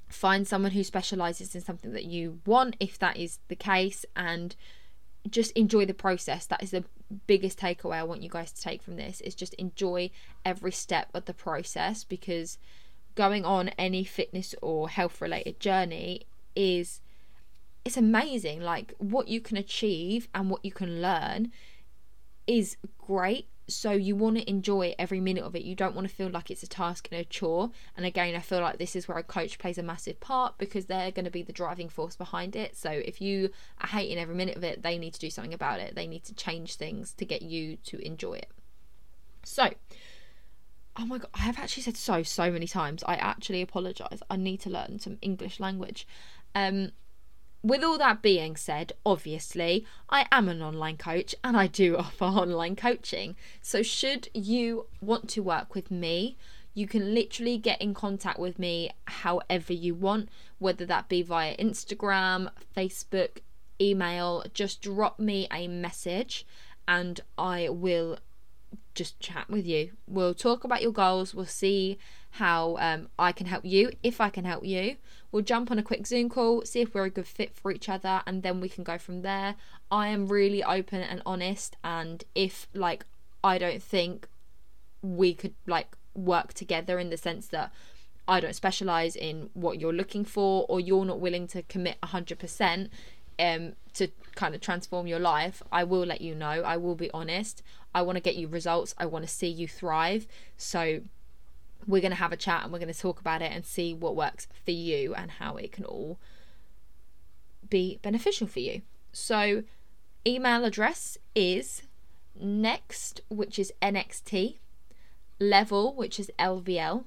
Find 0.09 0.47
someone 0.47 0.73
who 0.73 0.83
specializes 0.83 1.55
in 1.55 1.61
something 1.61 1.93
that 1.93 2.05
you 2.05 2.41
want, 2.45 2.77
if 2.81 2.99
that 2.99 3.17
is 3.17 3.39
the 3.49 3.57
case, 3.57 4.05
and 4.17 4.57
just 5.29 5.53
enjoy 5.53 5.87
the 5.87 5.95
process. 5.95 6.47
That 6.47 6.63
is 6.63 6.73
the 6.73 6.85
biggest 7.27 7.59
takeaway 7.59 7.97
I 7.97 8.05
want 8.05 8.23
you 8.23 8.29
guys 8.29 8.53
to 8.53 8.63
take 8.63 8.83
from 8.83 8.97
this 8.97 9.21
is 9.21 9.35
just 9.35 9.55
enjoy 9.55 10.11
every 10.45 10.73
step 10.73 11.09
of 11.15 11.25
the 11.25 11.35
process 11.35 12.05
because 12.05 12.59
going 13.15 13.45
on 13.45 13.69
any 13.71 14.05
fitness 14.05 14.55
or 14.63 14.89
health 14.89 15.21
related 15.21 15.59
journey 15.59 16.27
is 16.55 17.01
it's 17.85 17.97
amazing 17.97 18.61
like 18.61 18.95
what 18.99 19.29
you 19.29 19.41
can 19.41 19.57
achieve 19.57 20.29
and 20.35 20.51
what 20.51 20.65
you 20.65 20.71
can 20.71 21.03
learn 21.03 21.51
is 22.47 22.77
great 22.99 23.49
so 23.71 23.93
you 23.93 24.17
want 24.17 24.37
to 24.37 24.49
enjoy 24.49 24.95
every 24.99 25.21
minute 25.21 25.45
of 25.45 25.55
it. 25.57 25.63
You 25.63 25.75
don't 25.75 25.95
want 25.95 26.09
to 26.09 26.15
feel 26.15 26.29
like 26.29 26.51
it's 26.51 26.63
a 26.63 26.69
task 26.69 27.09
and 27.11 27.21
a 27.21 27.25
chore. 27.25 27.71
And 27.97 28.05
again 28.07 28.35
i 28.35 28.41
feel 28.41 28.61
like 28.61 28.79
this 28.79 28.97
is 28.97 29.09
where 29.09 29.19
a 29.19 29.23
coach 29.23 29.59
plays 29.59 29.79
a 29.79 29.83
massive 29.83 30.21
part 30.21 30.59
because 30.59 30.87
they're 30.87 31.11
going 31.11 31.25
to 31.25 31.31
be 31.31 31.43
the 31.43 31.53
driving 31.53 31.89
force 31.89 32.17
behind 32.17 32.57
it. 32.57 32.77
So 32.77 32.91
if 32.91 33.21
you 33.21 33.51
are 33.81 33.89
hating 33.89 34.19
every 34.19 34.35
minute 34.35 34.57
of 34.57 34.65
it 34.65 34.83
they 34.83 34.99
need 34.99 35.15
to 35.15 35.21
do 35.21 35.31
something 35.31 35.55
about 35.55 35.81
it. 35.81 35.95
They 35.95 36.07
need 36.07 36.25
to 36.25 36.35
change 36.35 36.77
things 36.77 37.13
to 37.15 37.25
get 37.25 37.43
you 37.43 37.77
to 37.85 38.05
enjoy 38.05 38.35
it. 38.35 38.51
So 39.45 39.71
oh 40.97 41.07
my 41.07 41.19
god 41.19 41.31
i 41.35 41.39
have 41.39 41.59
actually 41.59 41.85
said 41.85 41.97
so 41.97 42.23
so 42.23 42.51
many 42.51 42.67
times. 42.67 43.03
I 43.05 43.15
actually 43.15 43.63
apologize. 43.63 44.23
I 44.29 44.37
need 44.37 44.61
to 44.61 44.71
learn 44.71 44.99
some 44.99 45.19
english 45.23 45.61
language. 45.61 46.07
Um 46.55 46.93
with 47.63 47.83
all 47.85 47.99
that 47.99 48.23
being 48.23 48.57
said, 48.57 48.93
obviously, 49.05 49.87
I 50.09 50.27
am 50.33 50.49
an 50.49 50.63
online 50.63 50.97
coach 50.97 51.35
and 51.45 51.57
I 51.57 51.67
do 51.67 51.97
offer 51.99 52.25
online 52.25 52.77
coaching. 52.77 53.37
So, 53.61 53.83
should 53.83 54.29
you 54.35 54.87
want 55.01 55.29
to 55.31 55.43
work 55.43 55.75
with 55.75 55.91
me, 55.91 56.37
you 56.75 56.87
can 56.87 57.15
literally 57.15 57.59
get 57.59 57.83
in 57.83 57.95
contact 57.95 58.39
with 58.39 58.59
me 58.59 58.91
however 59.07 59.73
you 59.73 59.95
want, 59.95 60.29
whether 60.59 60.87
that 60.87 61.09
be 61.09 61.23
via 61.23 61.57
Instagram, 61.57 62.51
Facebook, 62.77 63.39
email. 63.81 64.45
Just 64.55 64.83
drop 64.83 65.19
me 65.19 65.49
a 65.53 65.67
message 65.69 66.47
and 66.87 67.21
I 67.37 67.69
will 67.69 68.19
just 68.95 69.19
chat 69.21 69.49
with 69.49 69.67
you. 69.67 69.93
We'll 70.07 70.35
talk 70.35 70.65
about 70.65 70.83
your 70.83 70.93
goals. 70.93 71.35
We'll 71.35 71.47
see 71.47 71.99
how 72.33 72.77
um, 72.79 73.09
I 73.19 73.33
can 73.33 73.47
help 73.47 73.65
you, 73.65 73.91
if 74.03 74.21
I 74.21 74.31
can 74.31 74.45
help 74.45 74.65
you. 74.65 74.97
We'll 75.33 75.43
jump 75.43 75.71
on 75.71 75.79
a 75.79 75.83
quick 75.83 76.07
Zoom 76.07 76.29
call, 76.29 76.65
see 76.65 76.81
if 76.81 76.95
we're 76.95 77.05
a 77.05 77.11
good 77.11 77.27
fit 77.27 77.55
for 77.55 77.71
each 77.73 77.89
other, 77.89 78.23
and 78.27 78.43
then 78.43 78.61
we 78.61 78.69
can 78.69 78.85
go 78.85 78.99
from 78.99 79.23
there. 79.23 79.57
I 79.91 80.09
am 80.09 80.29
really 80.29 80.63
open 80.63 81.01
and 81.01 81.23
honest, 81.25 81.77
and 81.83 82.25
if 82.35 82.69
like 82.75 83.05
I 83.43 83.59
don't 83.59 83.83
think 83.83 84.29
we 85.03 85.35
could 85.35 85.55
like 85.67 85.97
work 86.15 86.53
together 86.53 86.99
in 86.99 87.11
the 87.11 87.17
sense 87.17 87.47
that 87.49 87.73
I 88.29 88.39
don't 88.41 88.55
specialize 88.55 89.17
in 89.17 89.51
what 89.55 89.81
you're 89.81 89.93
looking 89.93 90.25
for, 90.25 90.67
or 90.69 90.79
you're 90.79 91.05
not 91.05 91.21
willing 91.21 91.47
to 91.49 91.63
commit 91.63 92.01
100% 92.03 92.89
um, 93.41 93.73
to 93.95 94.09
kind 94.35 94.55
of 94.55 94.61
transform 94.61 95.07
your 95.07 95.19
life, 95.19 95.63
I 95.71 95.85
will 95.85 96.05
let 96.05 96.21
you 96.21 96.35
know. 96.35 96.63
I 96.63 96.77
will 96.77 96.95
be 96.95 97.11
honest. 97.13 97.63
I 97.95 98.03
want 98.03 98.17
to 98.17 98.23
get 98.23 98.37
you 98.37 98.49
results. 98.49 98.95
I 98.99 99.07
want 99.07 99.25
to 99.25 99.31
see 99.31 99.49
you 99.49 99.67
thrive. 99.67 100.27
So 100.57 101.01
we're 101.87 102.01
going 102.01 102.13
to 102.13 102.17
have 102.17 102.33
a 102.33 102.37
chat 102.37 102.63
and 102.63 102.73
we're 102.73 102.79
going 102.79 102.93
to 102.93 102.99
talk 102.99 103.21
about 103.21 103.43
it 103.43 103.53
and 103.53 103.65
see 103.65 103.95
what 103.95 104.17
works 104.17 104.47
for 104.65 104.71
you 104.71 105.15
and 105.15 105.33
how 105.33 105.57
it 105.57 105.73
can 105.73 105.85
all 105.85 106.19
be 107.69 107.99
beneficial 108.03 108.47
for 108.47 108.61
you. 108.61 108.83
So, 109.13 109.65
email 110.27 110.65
address 110.65 111.19
is 111.35 111.83
next, 112.39 113.21
which 113.29 113.59
is 113.59 113.73
NXT, 113.81 114.57
level, 115.39 115.95
which 115.95 116.21
is 116.21 116.31
LVL, 116.39 117.05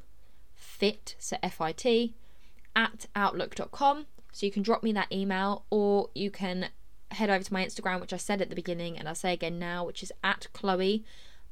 fit, 0.55 1.15
so 1.19 1.37
FIT, 1.37 2.13
at 2.75 3.05
outlook.com. 3.15 4.07
So 4.31 4.45
you 4.45 4.51
can 4.51 4.63
drop 4.63 4.81
me 4.81 4.91
that 4.93 5.11
email 5.11 5.63
or 5.69 6.09
you 6.15 6.31
can 6.31 6.69
head 7.13 7.29
over 7.29 7.43
to 7.43 7.53
my 7.53 7.65
Instagram, 7.65 8.01
which 8.01 8.13
I 8.13 8.17
said 8.17 8.41
at 8.41 8.49
the 8.49 8.55
beginning 8.55 8.97
and 8.97 9.07
I'll 9.07 9.15
say 9.15 9.33
again 9.33 9.59
now, 9.59 9.85
which 9.85 10.03
is 10.03 10.11
at 10.23 10.47
Chloe 10.53 11.03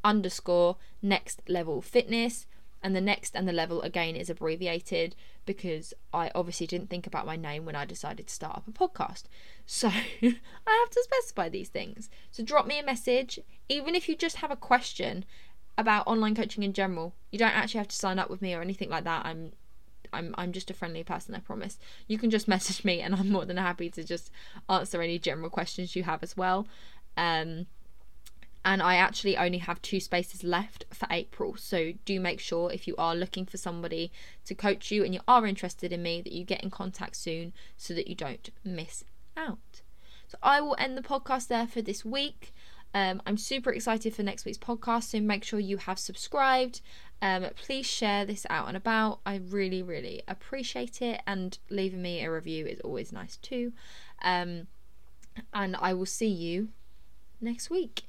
underscore 0.04 0.78
next 1.02 1.42
level 1.48 1.82
fitness. 1.82 2.48
And 2.84 2.96
the 2.96 3.02
next 3.02 3.36
and 3.36 3.48
the 3.48 3.54
level 3.54 3.84
again 3.84 4.16
is 4.16 4.28
abbreviated 4.28 5.16
because 5.46 5.94
I 6.12 6.32
obviously 6.34 6.66
didn't 6.66 6.90
think 6.90 7.06
about 7.06 7.28
my 7.28 7.36
name 7.36 7.64
when 7.64 7.76
I 7.76 7.86
decided 7.86 8.26
to 8.26 8.34
start 8.34 8.58
up 8.58 8.68
a 8.68 8.72
podcast. 8.72 9.24
So 9.68 9.88
I 9.90 10.00
have 10.22 10.90
to 10.90 11.04
specify 11.04 11.48
these 11.48 11.70
things. 11.70 12.10
So 12.32 12.44
drop 12.44 12.66
me 12.66 12.80
a 12.80 12.84
message, 12.84 13.40
even 13.70 13.94
if 13.94 14.10
you 14.10 14.16
just 14.16 14.38
have 14.38 14.50
a 14.50 14.56
question 14.56 15.26
about 15.78 16.08
online 16.08 16.36
coaching 16.36 16.64
in 16.64 16.74
general. 16.74 17.14
You 17.32 17.40
don't 17.40 17.56
actually 17.56 17.80
have 17.80 17.88
to 17.90 17.96
sign 17.96 18.20
up 18.20 18.30
with 18.30 18.42
me 18.42 18.54
or 18.54 18.62
anything 18.62 18.90
like 18.90 19.04
that. 19.04 19.26
I'm 19.26 19.52
I'm 20.14 20.36
I'm 20.38 20.52
just 20.52 20.70
a 20.70 20.74
friendly 20.74 21.04
person, 21.04 21.36
I 21.36 21.40
promise. 21.40 21.78
You 22.08 22.18
can 22.18 22.30
just 22.30 22.48
message 22.56 22.84
me 22.84 23.02
and 23.02 23.16
I'm 23.16 23.30
more 23.30 23.46
than 23.46 23.58
happy 23.58 23.90
to 23.92 24.04
just 24.04 24.32
answer 24.70 25.02
any 25.02 25.20
general 25.20 25.50
questions 25.50 25.96
you 25.96 26.04
have 26.04 26.24
as 26.24 26.36
well. 26.38 26.68
Um 27.18 27.68
and 28.64 28.82
I 28.82 28.96
actually 28.96 29.38
only 29.38 29.58
have 29.58 29.82
two 29.82 30.00
spaces 30.00 30.44
left 30.44 30.86
for 30.94 31.08
April. 31.10 31.56
So 31.58 31.94
do 32.06 32.20
make 32.20 32.40
sure 32.40 32.72
if 32.72 32.88
you 32.88 32.96
are 32.98 33.16
looking 33.16 33.46
for 33.46 33.58
somebody 33.58 34.12
to 34.46 34.54
coach 34.54 34.92
you 34.92 35.04
and 35.04 35.16
you 35.16 35.22
are 35.28 35.48
interested 35.48 35.92
in 35.92 36.04
me 36.04 36.22
that 36.22 36.32
you 36.32 36.44
get 36.44 36.64
in 36.64 36.70
contact 36.70 37.16
soon 37.16 37.54
so 37.76 37.96
that 37.96 38.08
you 38.08 38.14
don't 38.14 38.52
miss 38.64 39.04
out. 39.36 39.82
So 40.28 40.38
I 40.44 40.62
will 40.62 40.76
end 40.78 40.96
the 40.96 41.02
podcast 41.02 41.48
there 41.48 41.66
for 41.66 41.82
this 41.82 42.06
week. 42.06 42.54
Um, 42.94 43.22
I'm 43.26 43.38
super 43.38 43.72
excited 43.72 44.14
for 44.14 44.22
next 44.22 44.46
week's 44.46 44.58
podcast, 44.58 45.04
so 45.04 45.20
make 45.20 45.44
sure 45.44 45.60
you 45.60 45.78
have 45.78 45.98
subscribed. 45.98 46.82
Um, 47.22 47.46
please 47.56 47.86
share 47.86 48.26
this 48.26 48.46
out 48.50 48.68
and 48.68 48.76
about. 48.76 49.20
I 49.26 49.36
really, 49.36 49.84
really 49.84 50.24
appreciate 50.28 51.02
it, 51.02 51.22
and 51.28 51.58
leaving 51.70 52.02
me 52.02 52.24
a 52.24 52.32
review 52.32 52.66
is 52.66 52.80
always 52.82 53.12
nice 53.12 53.38
too. 53.38 53.74
Um, 54.22 54.68
and 55.54 55.76
I 55.76 55.94
will 55.94 56.06
see 56.06 56.28
you 56.28 56.70
next 57.40 57.70
week. 57.70 58.04